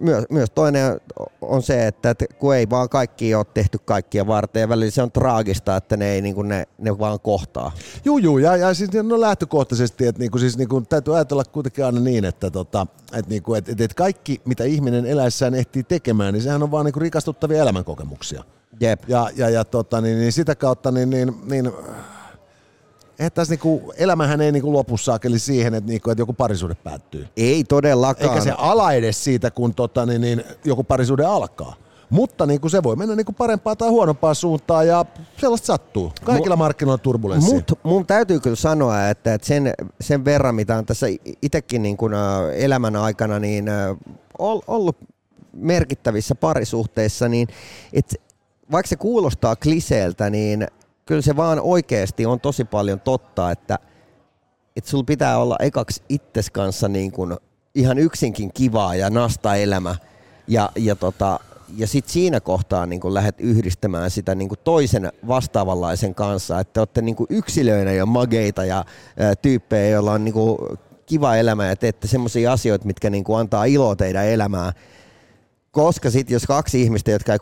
[0.00, 1.00] myös, myös toinen
[1.40, 5.02] on se, että, että kun ei vaan kaikki ole tehty kaikkia varten ja välillä se
[5.02, 7.72] on traagista, että ne, ei, niin kuin ne, ne vaan kohtaa.
[8.04, 12.00] Juu, juu, ja, ja siis no lähtökohtaisesti, että niinku, siis niinku, täytyy ajatella kuitenkin aina
[12.00, 16.42] niin, että tota, et niinku, et, et, et kaikki mitä ihminen eläessään ehtii tekemään, niin
[16.42, 18.44] sehän on vaan niinku rikastuttavia elämänkokemuksia.
[18.80, 19.02] Jep.
[19.08, 21.72] Ja, ja, ja tota, niin, niin sitä kautta niin, niin, niin
[23.18, 27.26] Eihän tässä niinku, elämähän ei niinku lopu saakeli siihen, että, niinku, että joku parisuhde päättyy.
[27.36, 28.30] Ei todellakaan.
[28.30, 31.74] Eikä se ala edes siitä, kun tota, niin, niin, joku parisuhde alkaa.
[32.10, 35.04] Mutta niin kuin se voi mennä niin kuin parempaan tai huonompaan suuntaan ja
[35.40, 36.12] sellaista sattuu.
[36.24, 37.54] Kaikilla Mu- markkinoilla turbulenssi.
[37.54, 41.06] Mutta mun täytyy kyllä sanoa, että, että sen, sen verran, mitä on tässä
[41.42, 42.12] itsekin niin kuin,
[42.54, 43.66] elämän aikana niin,
[44.66, 44.96] ollut
[45.52, 47.48] merkittävissä parisuhteissa, niin
[47.92, 48.16] että
[48.72, 50.66] vaikka se kuulostaa kliseeltä, niin
[51.08, 53.78] kyllä se vaan oikeasti on tosi paljon totta, että,
[54.76, 57.36] että sulla pitää olla ekaksi itses kanssa niin kuin
[57.74, 59.96] ihan yksinkin kivaa ja nasta elämä.
[60.48, 61.40] Ja, ja, tota,
[61.76, 66.80] ja sitten siinä kohtaa niin kun lähdet yhdistämään sitä niin kun toisen vastaavanlaisen kanssa, että
[66.80, 68.84] olette niin yksilöinä ja mageita ja
[69.18, 70.34] ää, tyyppejä, joilla on niin
[71.06, 74.72] kiva elämä ja teette semmoisia asioita, mitkä niin antaa iloa teidän elämään.
[75.70, 77.38] Koska sitten jos kaksi ihmistä, jotka ei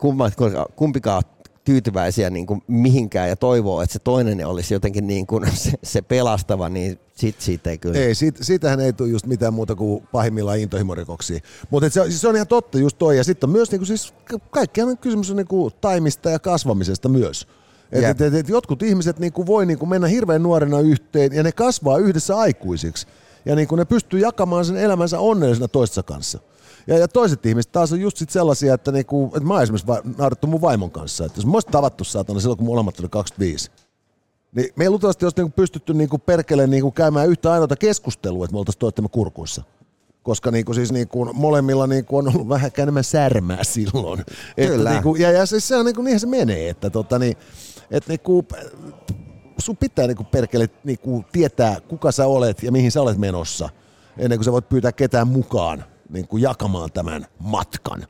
[0.75, 1.23] kumpikaan
[1.67, 6.01] tyytyväisiä niin kuin mihinkään ja toivoo, että se toinen olisi jotenkin niin kuin se, se
[6.01, 7.99] pelastava, niin sit siitä ei kyllä.
[7.99, 11.39] Ei, siitä, siitähän ei tule just mitään muuta kuin pahimmillaan intohimorikoksia.
[11.69, 13.17] Mutta se, siis se on ihan totta just toi.
[13.17, 14.13] Ja sitten on myös niin kuin siis,
[14.49, 17.47] kaikkihan kysymys on niin kuin taimista ja kasvamisesta myös.
[17.91, 21.33] Et, et, et, et jotkut ihmiset niin kuin voi niin kuin mennä hirveän nuorena yhteen
[21.33, 23.07] ja ne kasvaa yhdessä aikuisiksi.
[23.45, 26.39] Ja niin kuin ne pystyy jakamaan sen elämänsä onnellisena toistensa kanssa.
[26.87, 29.87] Ja, ja toiset ihmiset taas on just sit sellaisia, että, niinku, että mä oon esimerkiksi
[29.87, 30.01] va-
[30.47, 31.25] mun vaimon kanssa.
[31.25, 33.71] Että jos mä olisin tavattu saatana silloin, kun molemmat oli 25,
[34.55, 38.53] niin me ei luultavasti olisi niinku pystytty niinku perkeleen niinku käymään yhtä ainoata keskustelua, että
[38.53, 39.63] me oltaisiin toittemme kurkuissa
[40.23, 44.23] koska niinku siis niinku molemmilla niinku on ollut vähän enemmän särmää silloin.
[44.55, 44.75] Kyllä.
[44.75, 47.37] Että niinku, ja, ja siis se on niinku, niinhän se menee, että tota, niin,
[47.91, 48.45] et niinku,
[49.57, 53.69] sun pitää niinku perkele niinku tietää, kuka sä olet ja mihin sä olet menossa,
[54.17, 58.07] ennen kuin sä voit pyytää ketään mukaan niin kuin jakamaan tämän matkan.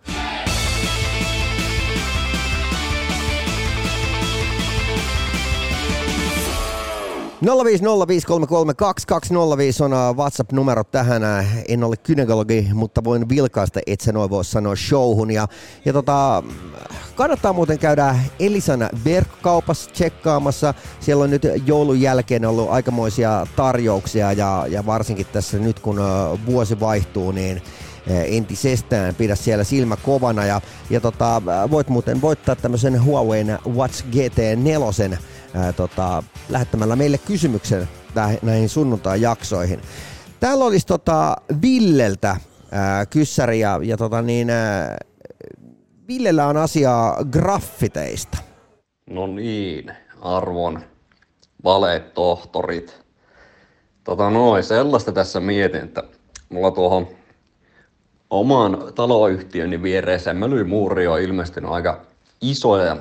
[7.46, 7.50] 050533220
[9.86, 11.24] on äh, WhatsApp-numero tähän.
[11.24, 15.32] Äh, en ole kynekologi, mutta voin vilkaista, et se noin voi sanoa showhun.
[15.32, 15.48] Ja,
[15.86, 16.44] ja tota,
[17.16, 20.74] kannattaa muuten käydä Elisan verkkokaupassa tsekkaamassa.
[21.00, 26.06] Siellä on nyt joulun jälkeen ollut aikamoisia tarjouksia ja, ja varsinkin tässä nyt kun äh,
[26.46, 27.62] vuosi vaihtuu, niin
[28.10, 29.15] entisestään.
[29.15, 31.41] Pidä siellä silmä kovana ja, ja tota,
[31.72, 35.17] voit muuten voittaa tämmöisen Huawei Watch GT4
[35.54, 37.89] ää, tota, lähettämällä meille kysymyksen
[38.41, 39.82] näihin sunnuntai-jaksoihin.
[40.39, 42.38] Täällä olisi tota Villeltä
[42.72, 44.98] ää, kyssäri ja, ja tota niin, ää,
[46.08, 48.38] Villellä on asiaa graffiteista.
[49.10, 49.91] No niin,
[50.22, 50.82] arvon
[51.63, 53.00] valetohtorit.
[54.04, 56.04] Tota noin, sellaista tässä mietin, että
[56.50, 57.08] mulla tuohon
[58.30, 60.68] oman taloyhtiöni viereen Semmelyn
[61.10, 62.02] on ilmestynyt aika
[62.42, 62.98] isoja,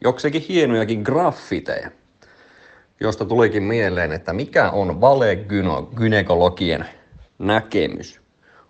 [0.00, 1.90] jokseenkin hienojakin graffiteja,
[3.00, 6.86] josta tulikin mieleen, että mikä on valegynekologien
[7.38, 8.20] näkemys.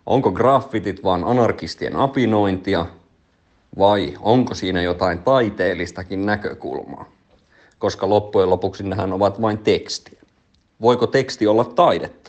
[0.07, 2.87] Onko graffitit vain anarkistien apinointia
[3.79, 7.09] vai onko siinä jotain taiteellistakin näkökulmaa?
[7.79, 10.23] Koska loppujen lopuksi nehän ovat vain tekstiä.
[10.81, 12.28] Voiko teksti olla taidetta?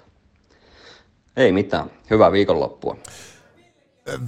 [1.38, 1.92] Ei mitään.
[2.10, 2.98] Hyvää viikonloppua.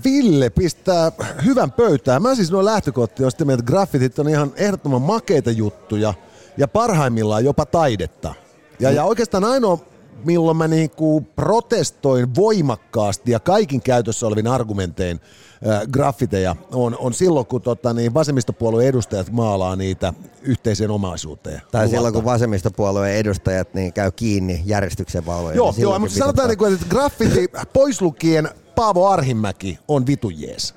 [0.06, 1.12] Ville pistää
[1.46, 2.22] hyvän pöytään.
[2.22, 6.14] Mä siis noin lähtökohtia on että graffitit on ihan ehdottoman makeita juttuja
[6.58, 8.34] ja parhaimmillaan jopa taidetta.
[8.80, 9.80] Ja, ja oikeastaan ainoa,
[10.26, 15.20] milloin mä niinku protestoin voimakkaasti ja kaikin käytössä olevin argumentein
[15.68, 21.62] äh, graffiteja, on, on silloin, kun tota, niin vasemmistopuolueen edustajat maalaa niitä yhteiseen omaisuuteen.
[21.72, 21.96] Tai Luvalta.
[21.96, 25.56] silloin, kun vasemmistopuolueen edustajat niin käy kiinni järjestyksen valvoja.
[25.56, 30.76] Joo, niin joo mutta sanotaan, niin kuin, että graffiti pois lukien Paavo Arhimäki on vitujees.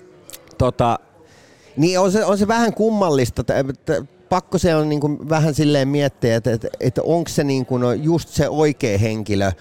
[0.59, 0.99] Tota,
[1.77, 3.45] niin on se, on se vähän kummallista.
[4.35, 8.05] Pakko se on niin kuin vähän silleen miettiä, että, että, että onko se niin kuin
[8.05, 9.53] just se oikea henkilö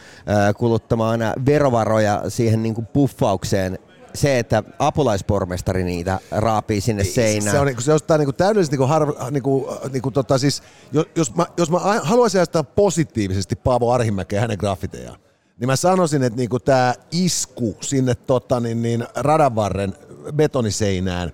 [0.57, 3.79] kuluttamaan verovaroja siihen niin kuin puffaukseen
[4.13, 7.51] se, että apulaispormestari niitä raapii sinne seinään.
[7.51, 11.05] Se on, niinku- se on jostain niinku täydellisesti niinku harv, niinku, niinku tota siis, jos,
[11.15, 15.19] jos mä, jos mä haluaisin ajatella positiivisesti Paavo Arhimäkeä hänen graffitejaan,
[15.59, 19.93] niin mä sanoisin, että niinku tämä isku sinne tota, niin, niin radanvarren
[20.35, 21.31] betoniseinään,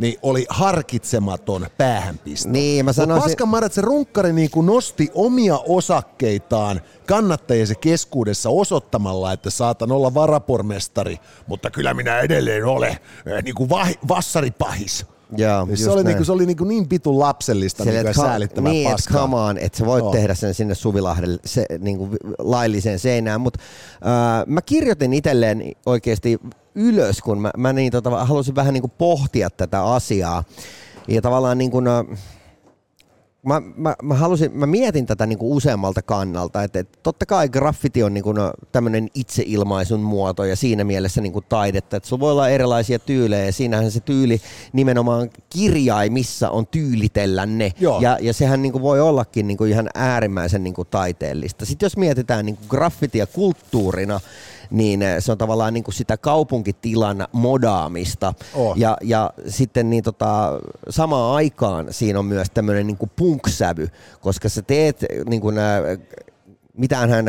[0.00, 2.48] niin oli harkitsematon päähänpisto.
[2.48, 9.32] Niin, mä sanoisin- Paskan Marat, se runkkari niin kuin nosti omia osakkeitaan kannattajiensa keskuudessa osoittamalla,
[9.32, 12.90] että saatan olla varapormestari, mutta kyllä minä edelleen olen
[13.26, 15.06] eh, niin kuin vahi, vassaripahis.
[15.36, 18.72] Joo, Niin se, oli niinku, se oli niinku niin pitun lapsellista Sille, niinku että säälittävää
[18.72, 19.22] niin, että paskaa.
[19.22, 20.12] come on, että sä voit Joo.
[20.12, 23.60] tehdä sen sinne Suvilahdelle se, niin kuin lailliseen seinään, mutta
[23.94, 26.38] äh, mä kirjoitin itselleen oikeasti
[26.74, 30.44] ylös, kun mä, mä niin, tota, halusin vähän niin kuin pohtia tätä asiaa.
[31.08, 32.04] Ja tavallaan niin kuin, äh,
[33.42, 37.48] mä, mä, mä, halusin, mä mietin tätä niin kuin useammalta kannalta, että, että totta kai
[37.48, 38.36] graffiti on niin kuin
[38.72, 43.44] tämmöinen itseilmaisun muoto ja siinä mielessä niin kuin taidetta, että sulla voi olla erilaisia tyylejä
[43.44, 44.40] ja siinähän se tyyli
[44.72, 48.00] nimenomaan kirjaimissa on tyylitellä ne Joo.
[48.00, 51.66] ja, ja sehän niin kuin voi ollakin niin kuin ihan äärimmäisen niin kuin taiteellista.
[51.66, 54.20] Sitten jos mietitään niin kuin graffitia kulttuurina,
[54.70, 58.34] niin eh, se on tavallaan niin kuin sitä kaupunkitilan modaamista.
[58.54, 58.80] On.
[58.80, 63.88] Ja, ja sitten niin tota, samaan aikaan siinä on myös tämmöinen niin kuin punk-sävy,
[64.20, 65.80] koska sä teet niin kuin nää,
[66.76, 67.24] mitään hän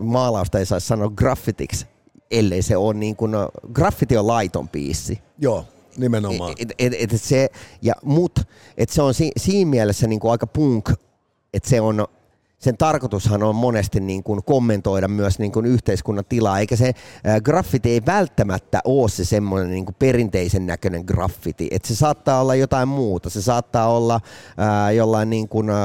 [0.00, 1.86] maalausta ei saisi sanoa graffitiksi,
[2.30, 3.32] ellei se ole niin kuin,
[3.72, 5.20] graffiti on laiton piissi.
[5.38, 5.64] Joo,
[5.96, 6.54] nimenomaan.
[6.58, 7.48] Et, et, et, et se,
[7.82, 8.40] ja mut,
[8.76, 10.90] et se on si, siinä mielessä niin kuin aika punk,
[11.54, 12.06] että se on,
[12.58, 17.40] sen tarkoitushan on monesti niin kuin kommentoida myös niin kuin yhteiskunnan tilaa, eikä se äh,
[17.42, 22.54] graffiti ei välttämättä ole se semmoinen niin kuin perinteisen näköinen graffiti, että se saattaa olla
[22.54, 25.76] jotain muuta, se saattaa olla äh, jollain niin kuin, äh,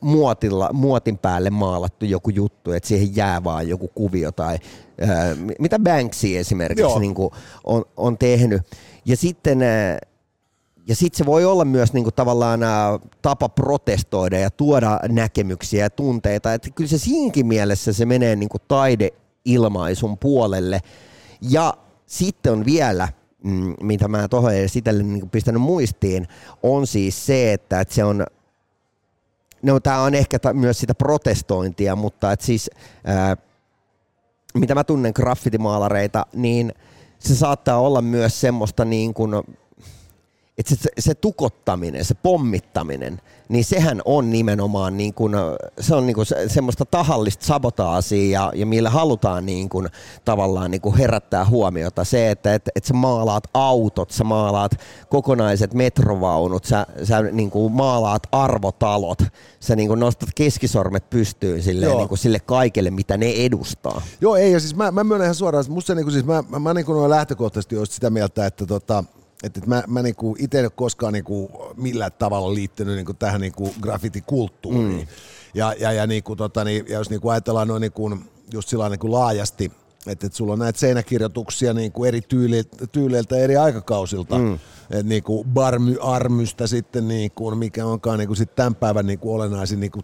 [0.00, 4.58] muotilla, muotin päälle maalattu joku juttu, että siihen jää vaan joku kuvio tai
[5.02, 6.98] äh, mi- mitä Banksy esimerkiksi Joo.
[6.98, 7.30] niin kuin
[7.64, 8.62] on, on tehnyt.
[9.04, 9.98] Ja sitten äh,
[10.88, 12.60] ja sitten se voi olla myös niinku tavallaan
[13.22, 16.54] tapa protestoida ja tuoda näkemyksiä ja tunteita.
[16.54, 20.80] Että kyllä se siinkin mielessä se menee niinku taideilmaisun puolelle.
[21.40, 21.74] Ja
[22.06, 23.08] sitten on vielä,
[23.44, 26.28] mm, mitä mä tuohon edes itselle niinku pistänyt muistiin,
[26.62, 28.26] on siis se, että, että se on
[29.62, 32.70] No tämä on ehkä ta- myös sitä protestointia, mutta et siis
[33.04, 33.36] ää,
[34.54, 36.72] mitä mä tunnen graffitimaalareita, niin
[37.18, 39.30] se saattaa olla myös semmoista niin kuin,
[40.58, 45.34] että se, se tukottaminen, se pommittaminen, niin sehän on nimenomaan niin kuin,
[45.80, 49.88] se on niin kuin se, semmoista tahallista sabotaasia ja, ja millä halutaan niin kuin,
[50.24, 52.04] tavallaan niin kuin herättää huomiota.
[52.04, 54.72] Se, että et, et sä maalaat autot, sä maalaat
[55.08, 59.18] kokonaiset metrovaunut, sä, sä niin kuin maalaat arvotalot,
[59.60, 61.98] sä niin kuin nostat keskisormet pystyyn silleen, Joo.
[61.98, 64.02] niin kuin sille kaikelle, mitä ne edustaa.
[64.20, 66.44] Joo, ei, ja siis mä, mä myönnän ihan suoraan, että musta se niinku, siis mä,
[66.48, 69.04] mä, mä niinku noin lähtökohtaisesti olisin sitä mieltä, että tota,
[69.42, 73.40] että, että mä, mä niinku itse en ole koskaan niinku millään tavalla liittynyt niinku tähän
[73.40, 75.00] niinku graffitikulttuuriin.
[75.00, 75.06] Mm.
[75.54, 78.18] Ja, ja, ja, niinku, tota, niin, ja jos niinku ajatellaan noin niinku,
[78.52, 79.72] just sillä niinku laajasti,
[80.06, 84.38] että, että sulla on näitä seinäkirjoituksia niinku eri tyyleiltä, tyyleiltä eri aikakausilta.
[84.38, 84.58] Mm.
[84.90, 90.00] Et niinku barmy armystä sitten, niinku, mikä onkaan niinku sit tämän päivän niinku olennaisin niinku,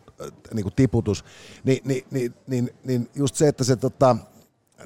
[0.54, 1.24] niinku tiputus.
[1.64, 4.16] Ni, ni, ni, niin, niin just se, että se tota,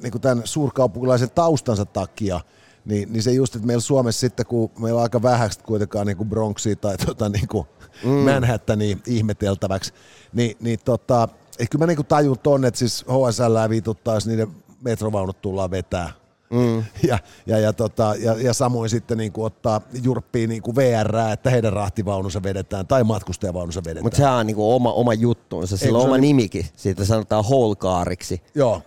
[0.01, 2.39] niinku tämän suurkaupunkilaisen taustansa takia,
[2.85, 6.17] niin, niin se just, että meillä Suomessa sitten, kun meillä on aika vähäistä kuitenkaan niin
[6.17, 7.67] kuin Bronxia tai tota, niin kuin
[8.03, 8.09] mm.
[8.09, 9.93] Manhattania ihmeteltäväksi,
[10.33, 14.47] niin, niin tota, kyllä mä niin kuin tajun tonne, että siis HSL vituttaa, jos niiden
[14.81, 16.11] metrovaunut tullaan vetää.
[16.49, 16.83] Mm.
[17.07, 21.15] Ja, ja, ja, tota, ja, ja, samoin sitten niin kuin ottaa jurppiin niin kuin VR,
[21.33, 24.05] että heidän rahtivaununsa vedetään tai matkustajavaununsa vedetään.
[24.05, 28.41] Mutta sehän on niinku oma, oma juttuunsa, sillä on oma on- nimikin, siitä sanotaan whole-kaariksi.
[28.55, 28.81] Joo.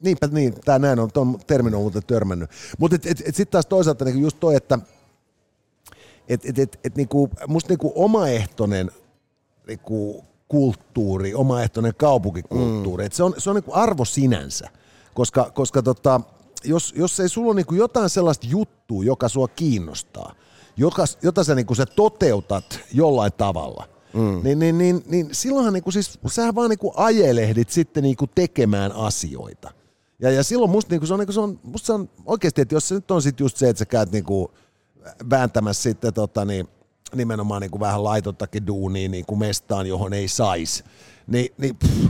[0.00, 2.50] Niinpä niin, tämä näin on, tuon termin on muuten törmännyt.
[2.78, 4.78] Mutta sitten taas toisaalta niinku just toi, että
[6.28, 8.90] et, et, et, et niinku, musta niinku omaehtoinen
[9.66, 13.06] niinku kulttuuri, omaehtoinen kaupunkikulttuuri, mm.
[13.06, 14.68] et se on, se on niinku arvo sinänsä,
[15.14, 16.20] koska, koska tota,
[16.64, 20.34] jos, jos ei sulla ole niinku jotain sellaista juttua, joka sua kiinnostaa,
[20.76, 24.40] joka, jota sä, niinku, sä toteutat jollain tavalla, mm.
[24.42, 29.77] niin, niin, niin, niin silloinhan niinku, siis, sähän vaan niinku ajelehdit sitten niinku tekemään asioita.
[30.22, 32.74] Ja, ja silloin musta, niinku, se on, niinku, se on, musta se on oikeasti, että
[32.74, 34.52] jos se nyt on sit just se, että sä käyt niinku,
[35.30, 36.68] vääntämässä sitten tota, niin,
[37.14, 40.84] nimenomaan niin kuin vähän laitottakin duunia niin kuin mestaan, johon ei saisi,
[41.26, 42.06] niin, niin pff,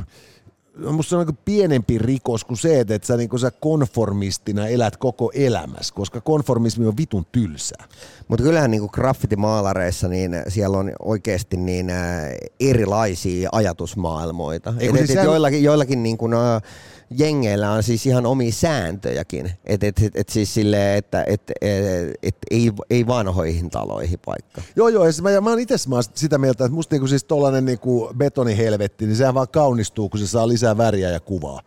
[0.92, 4.96] musta se on niin pienempi rikos kuin se, että, sä, niin kuin sä konformistina elät
[4.96, 7.84] koko elämässä, koska konformismi on vitun tylsää.
[8.28, 12.22] Mutta kyllähän niin graffitimaalareissa niin siellä on oikeasti niin äh,
[12.60, 14.74] erilaisia ajatusmaailmoita.
[14.78, 16.62] Ei, Et, kun et, siis et sehän- joillakin, joillakin niin kuin, äh,
[17.10, 19.50] jengeillä on siis ihan omia sääntöjäkin.
[19.64, 24.62] Et, et, et, et siis silleen, että et, et, et, ei, ei vanhoihin taloihin paikka.
[24.76, 25.74] Joo, joo, ja siis mä, ja mä oon itse
[26.14, 30.26] sitä mieltä, että musta niinku siis tollanen niinku betonihelvetti, niin sehän vaan kaunistuu, kun se
[30.26, 31.62] saa lisää väriä ja kuvaa.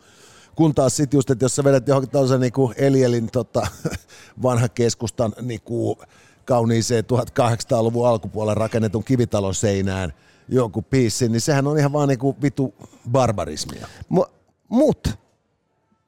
[0.54, 3.66] Kun taas sit just, että jos sä vedät johonkin tällaisen niinku Elielin tota,
[4.42, 5.98] vanhan keskustan niinku
[6.44, 10.12] kauniiseen 1800-luvun alkupuolella rakennetun kivitalon seinään
[10.48, 12.74] jonkun piissin, niin sehän on ihan vaan niinku vitu
[13.10, 13.86] barbarismia.
[14.14, 14.30] Mu-
[14.68, 15.08] Mut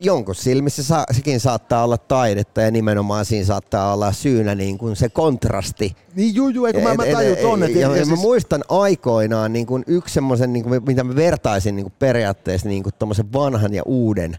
[0.04, 4.96] jonkun silmissä sa- sekin saattaa olla taidetta ja nimenomaan siinä saattaa olla syynä niin kuin
[4.96, 5.96] se kontrasti.
[6.14, 7.66] Niin juu, juu, eikö mä, mä Et- et- tajun tonne.
[7.66, 11.76] ja, ja, ja mä muistan aikoinaan niin kuin yksi semmoisen, niin kuin, mitä mä vertaisin
[11.76, 12.92] niin kuin periaatteessa niin kuin
[13.32, 14.36] vanhan ja uuden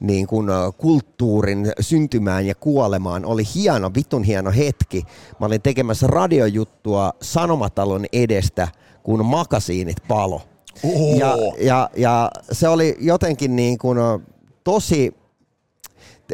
[0.00, 0.46] niin kuin,
[0.78, 5.02] kulttuurin syntymään ja kuolemaan oli hieno, vitun hieno hetki.
[5.40, 8.68] Mä olin tekemässä radiojuttua Sanomatalon edestä,
[9.02, 10.42] kun makasiinit palo.
[10.84, 11.16] Oho.
[11.18, 13.98] Ja, ja, ja se oli jotenkin niin kuin,
[14.68, 15.14] tosi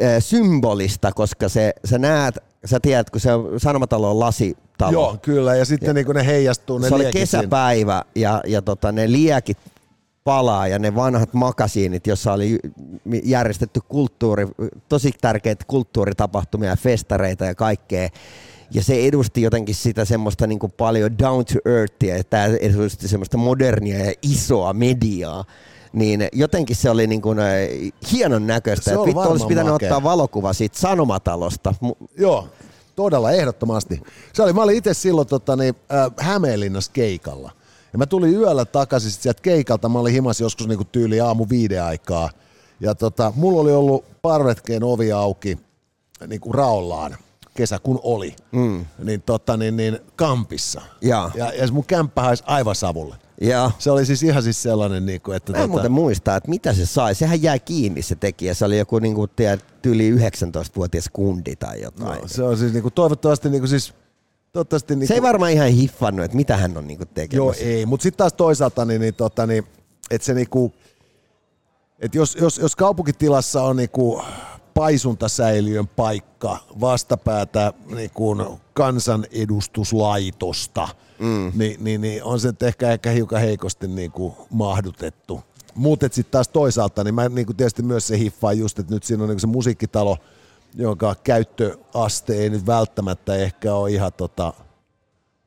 [0.01, 4.91] ö, symbolista, koska se, sä näet, sä tiedät, kun se Sanomatalo on lasitalo.
[4.91, 7.41] Joo, kyllä, ja sitten niinku ne heijastuu ne se oli liekit siinä.
[7.41, 9.57] kesäpäivä ja, ja tota, ne liekit
[10.23, 12.59] palaa ja ne vanhat makasiinit, jossa oli
[13.23, 14.47] järjestetty kulttuuri,
[14.89, 18.09] tosi tärkeitä kulttuuritapahtumia ja festareita ja kaikkea.
[18.71, 23.37] Ja se edusti jotenkin sitä semmoista niin paljon down to earthia, ja tämä edusti semmoista
[23.37, 25.45] modernia ja isoa mediaa.
[25.95, 27.45] Niin jotenkin se oli niin kuin, äh,
[28.11, 28.91] hienon näköistä.
[28.91, 29.87] Se Vittu olisi pitänyt makea.
[29.87, 31.73] ottaa valokuva siitä Sanomatalosta.
[32.17, 32.47] Joo,
[32.95, 34.01] todella ehdottomasti.
[34.33, 37.51] Se oli, mä olin itse silloin tota, niin, äh, Hämeenlinnassa keikalla.
[37.93, 39.89] Ja mä tulin yöllä takaisin sit sieltä keikalta.
[39.89, 42.29] Mä olin himas joskus niinku tyyli aamu viiden aikaa.
[42.79, 45.57] Ja tota, mulla oli ollut parvetkeen ovi auki
[46.27, 47.17] niin kuin raollaan
[47.55, 48.85] kesä kun oli, mm.
[49.03, 50.81] niin, tota, niin, niin kampissa.
[51.01, 51.31] Jaa.
[51.35, 53.15] Ja, ja mun kämppä haisi aivan savulle.
[53.41, 55.51] Ja Se oli siis ihan siis sellainen, niin kuin, että...
[55.51, 57.15] Mä en muuten muista, että mitä se sai.
[57.15, 58.53] Sehän jäi kiinni se tekijä.
[58.53, 62.21] Se oli joku niin kuin, tiedät, yli 19-vuotias kundi tai jotain.
[62.21, 63.93] no, se on siis niin kuin, toivottavasti niin kuin, siis...
[64.51, 67.15] Toivottavasti, niin se ei kuin, varmaan ihan hiffannut, että mitä hän on niin kuin, Joo,
[67.15, 67.63] tekemässä.
[67.63, 69.63] ei, mutta sitten taas toisaalta, niin, niin, tota, niin
[70.11, 70.73] että se niinku,
[71.99, 74.21] että jos, jos, jos kaupunkitilassa on niinku
[74.73, 80.87] paisuntasäiliön paikka vastapäätä niinku kansanedustuslaitosta,
[81.19, 81.51] mm.
[81.55, 85.43] niin, niin, niin, on se ehkä, ehkä hiukan heikosti niinku mahdutettu.
[85.75, 89.23] Mutta sitten taas toisaalta, niin mä niinku tietysti myös se hiffaan just, että nyt siinä
[89.23, 90.17] on niinku se musiikkitalo,
[90.75, 94.53] jonka käyttöaste ei nyt välttämättä ehkä ole ihan tota,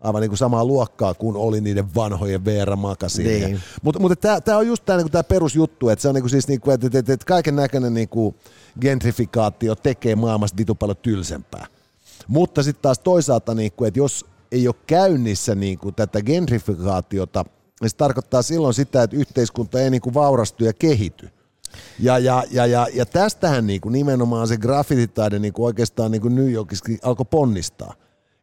[0.01, 3.51] aivan niin kuin samaa luokkaa kuin oli niiden vanhojen VR-makasiinien.
[3.51, 3.61] Niin.
[3.83, 4.13] Mutta mut
[4.45, 7.11] tämä on just tämä niinku perusjuttu, että se on niinku siis niinku, että et, et,
[7.11, 8.35] et kaiken näköinen niinku
[8.81, 11.67] gentrifikaatio tekee maailmasta vitu paljon tylsempää.
[12.29, 17.45] Mutta sitten taas toisaalta, niinku, että jos ei ole käynnissä niinku tätä gentrifikaatiota,
[17.81, 21.29] niin se tarkoittaa silloin sitä, että yhteiskunta ei niinku vaurastu ja kehity.
[21.99, 26.99] Ja, ja, ja, ja, ja tästähän niinku nimenomaan se graffititaide niinku oikeastaan niinku New Yorkissakin
[27.03, 27.95] alkoi ponnistaa.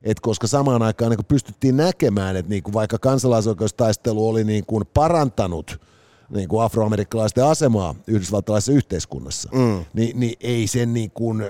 [0.04, 5.82] Et koska samaan aikaan niin pystyttiin näkemään, että niin vaikka kansalaisoikeustaistelu oli niin kuin parantanut
[6.30, 9.86] niin kuin afroamerikkalaisten asemaa yhdysvaltalaisessa yhteiskunnassa, mm.
[9.94, 11.44] niin, niin ei sen niin kuin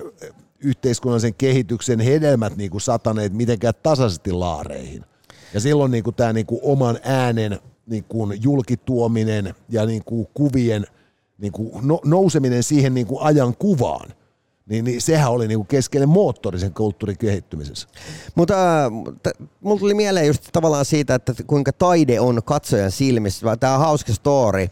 [0.65, 5.05] yhteiskunnallisen kehityksen hedelmät niin kuin sataneet mitenkään tasaisesti laareihin.
[5.53, 10.27] Ja silloin niin kuin tämä niin kuin oman äänen niin kuin julkituominen ja niin kuin
[10.33, 10.85] kuvien
[11.37, 14.09] niin kuin no, nouseminen siihen niin kuin ajan kuvaan,
[14.65, 17.87] niin, niin sehän oli niin kuin keskeinen moottori sen kulttuurin kehittymisessä.
[18.35, 18.91] Mutta äh,
[19.61, 23.57] mulla tuli mieleen just tavallaan siitä, että kuinka taide on katsojan silmissä.
[23.57, 24.61] Tämä on hauska story.
[24.61, 24.69] Äh,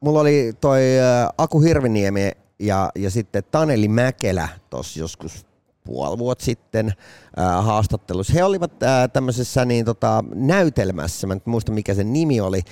[0.00, 5.46] mulla oli toi äh, Aku Hirviniemi ja, ja sitten Taneli Mäkelä tuossa joskus
[5.84, 8.32] puoli vuotta sitten äh, haastattelussa.
[8.32, 12.62] He olivat äh, tämmöisessä niin, tota, näytelmässä, mä en muista mikä sen nimi oli,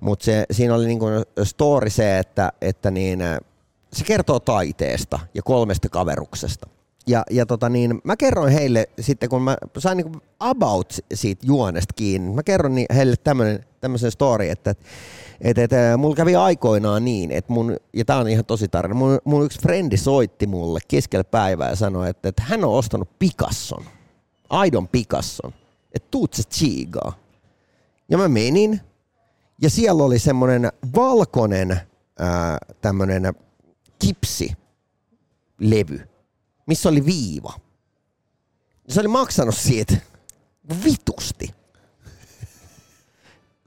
[0.00, 3.38] mutta se, siinä oli niin kuin story se, että, että niin, äh,
[3.92, 6.68] se kertoo taiteesta ja kolmesta kaveruksesta.
[7.08, 11.94] Ja, ja tota niin, mä kerroin heille sitten, kun mä sain niin about siitä juonesta
[11.96, 13.16] kiinni, mä kerron ni- heille
[13.80, 14.74] tämmöisen story, että
[15.40, 19.18] et, et, mulla kävi aikoinaan niin, että mun, ja tää on ihan tosi tarina, mun,
[19.24, 23.84] mun yksi frendi soitti mulle keskellä päivää ja sanoi, että, että hän on ostanut Picasson,
[24.50, 25.52] aidon Picasson,
[25.94, 27.12] että tuut se chiigaa.
[28.08, 28.80] Ja mä menin,
[29.62, 31.80] ja siellä oli semmoinen valkoinen
[32.18, 33.32] ää, tämmönen
[33.98, 34.58] kipsilevy,
[36.68, 37.52] missä oli viiva.
[38.88, 39.96] Se oli maksanut siitä
[40.84, 41.54] vitusti.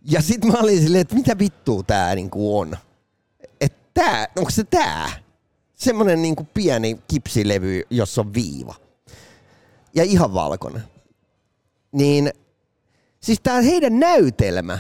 [0.06, 2.78] Ja sit mä olin silleen, että mitä vittua tää niinku on?
[3.62, 5.12] Et tää, onko se tää?
[5.74, 8.76] Semmonen niinku pieni kipsilevy, jossa on viiva.
[9.96, 10.84] ja ihan valkoinen.
[11.92, 12.34] Niin
[13.20, 14.80] siis tää heidän näytelmä,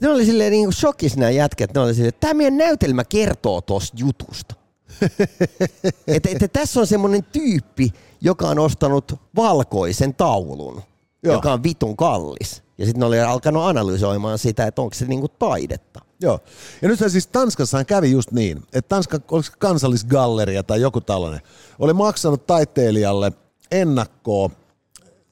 [0.00, 3.60] ne oli silleen niin shokis nämä jätkät, ne oli silleen, että tämä meidän näytelmä kertoo
[3.60, 4.61] tosta jutusta.
[6.06, 10.82] että, että tässä on semmoinen tyyppi, joka on ostanut valkoisen taulun,
[11.22, 11.34] Joo.
[11.34, 12.62] joka on vitun kallis.
[12.78, 16.00] Ja sitten ne oli alkanut analysoimaan sitä, että onko se niinku taidetta.
[16.20, 16.40] Joo.
[16.82, 21.40] Ja nythän siis Tanskassahan kävi just niin, että Tanska, oliko kansallisgalleria tai joku tällainen,
[21.78, 23.32] oli maksanut taiteilijalle
[23.70, 24.50] ennakkoa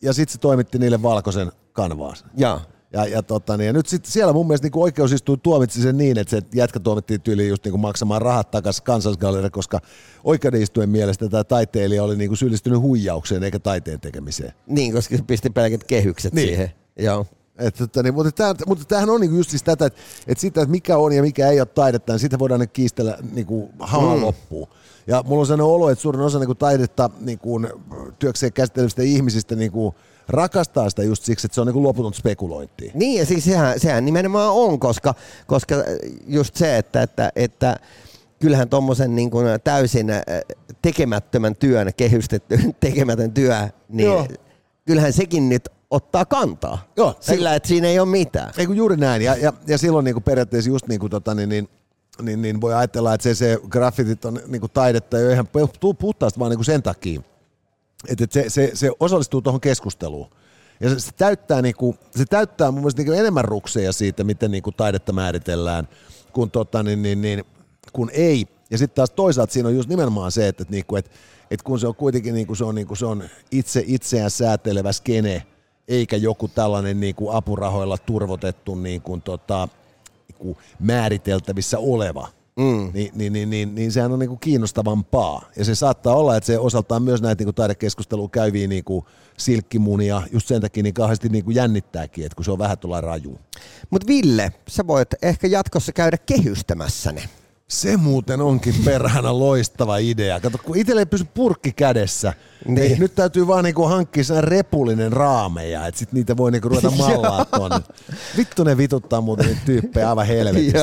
[0.03, 2.25] ja sitten se toimitti niille valkoisen kanvaas.
[2.37, 2.61] Joo.
[2.93, 6.19] Ja, ja, tota, niin, ja nyt sit siellä mun mielestä niin oikeusistuin tuomitsi sen niin,
[6.19, 9.81] että se jätkä tuomittiin tyyliin just niin kuin maksamaan rahat takaisin kansallisgalleria, koska
[10.25, 14.53] oikeudenistuin mielestä tämä taiteilija oli niin kuin syyllistynyt huijaukseen eikä taiteen tekemiseen.
[14.67, 16.49] Niin, koska se pisti pelkät kehykset niin.
[16.49, 16.71] siihen.
[16.99, 17.27] Joo.
[17.59, 20.61] Et, tota, niin, mutta, tämä, mutta tämähän on niin just siis tätä, että, että sitä,
[20.61, 23.71] että mikä on ja mikä ei ole taidetta, niin sitä voidaan nyt kiistellä niin kuin
[23.73, 24.23] mm.
[24.23, 24.69] loppuun.
[25.07, 27.69] Ja mulla on sellainen olo, että suurin osa niin kuin taidetta niin kuin,
[28.19, 29.95] työkseen käsittelevistä ihmisistä niin kuin,
[30.31, 32.91] rakastaa sitä just siksi, että se on niin loputon spekulointi.
[32.95, 35.15] Niin ja siis sehän, sehän nimenomaan on, koska,
[35.47, 35.75] koska
[36.27, 37.77] just se, että, että, että
[38.41, 40.21] kyllähän tuommoisen niin kuin täysin äh,
[40.83, 44.27] tekemättömän työn, kehystetty tekemätön työ, niin Joo.
[44.87, 46.79] kyllähän sekin nyt ottaa kantaa.
[46.97, 48.53] Joo, sillä, että siinä ei ole mitään.
[48.59, 49.23] Ei kun juuri näin.
[49.23, 51.69] Ja, ja, ja silloin niin kuin periaatteessa just niin kuin tota, niin, niin,
[52.23, 55.49] niin, niin voi ajatella, että se, se graffitit on niin kuin taidetta jo ihan
[55.99, 57.21] puhtaasti vaan niin kuin sen takia,
[58.09, 60.31] että se, se, se osallistuu tuohon keskusteluun.
[60.81, 64.73] Ja se, se, täyttää, niinku, se täyttää mun mielestä niinku enemmän rukseja siitä, miten niinku
[64.73, 65.89] taidetta määritellään,
[66.33, 67.45] kuin tota, niin, niin, niin,
[67.93, 68.47] kun ei.
[68.71, 71.11] Ja sitten taas toisaalta siinä on just nimenomaan se, että, että, niinku, että,
[71.51, 75.47] että kun se on kuitenkin niinku, se on, niinku, se on itse itseään säätelevä skene,
[75.89, 79.69] eikä joku tällainen niinku, apurahoilla turvotettu niinku, tota,
[80.29, 82.91] niinku, määriteltävissä oleva– mm.
[82.95, 85.51] niin, niin, niin, niin, niin sehän on niin kuin kiinnostavampaa.
[85.57, 89.05] Ja se saattaa olla, että se osaltaan myös näitä niin taidekeskustelua käyviä niin kuin
[89.39, 93.01] silkkimunia just sen takia niin kauheasti niin kuin jännittääkin, että kun se on vähän tuolla
[93.01, 93.39] raju.
[93.91, 97.29] Mutta Ville, sä voit ehkä jatkossa käydä kehystämässä ne.
[97.71, 100.41] Se muuten onkin perhana loistava idea.
[100.41, 102.33] Kato, kun itselle ei pysy purkki kädessä,
[102.65, 102.75] niin.
[102.75, 106.91] niin nyt täytyy vaan niinku hankkia sen repullinen raameja, että sit niitä voi niinku ruveta
[106.99, 107.81] mallaa tuonne.
[108.37, 110.79] Vittu ne vituttaa muuten niitä tyyppejä aivan helvetisti.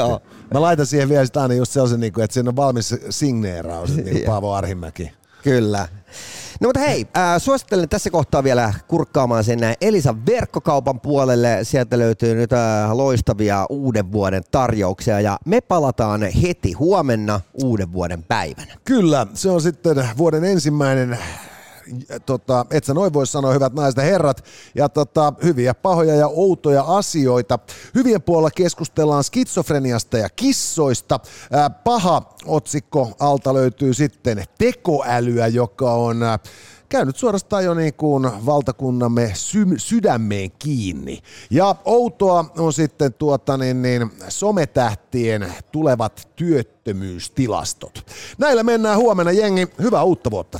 [0.53, 4.25] Mä laitan siihen vielä sitä aina just sellaisen, niinku, että siinä on valmis signeeraus, niin
[4.25, 5.11] Paavo Arhimäki.
[5.43, 5.88] Kyllä.
[6.61, 11.59] No mutta hei, äh, suosittelen tässä kohtaa vielä kurkkaamaan sen Elisa verkkokaupan puolelle.
[11.63, 18.23] Sieltä löytyy nyt äh, loistavia uuden vuoden tarjouksia ja me palataan heti huomenna uuden vuoden
[18.23, 18.75] päivänä.
[18.85, 21.17] Kyllä, se on sitten vuoden ensimmäinen
[22.25, 24.43] tota, et sä noin voi sanoa, hyvät naiset ja herrat.
[24.75, 27.59] Ja tota, hyviä, pahoja ja outoja asioita.
[27.95, 31.19] Hyvien puolella keskustellaan skitsofreniasta ja kissoista.
[31.51, 36.39] Ää, paha otsikko alta löytyy sitten tekoälyä, joka on ää,
[36.89, 41.19] käynyt suorastaan jo niin kuin valtakunnamme sy- sydämeen kiinni.
[41.49, 48.05] Ja outoa on sitten tuota niin, niin sometähtien tulevat työttömyystilastot.
[48.38, 49.67] Näillä mennään huomenna jengi.
[49.81, 50.59] Hyvää uutta vuotta.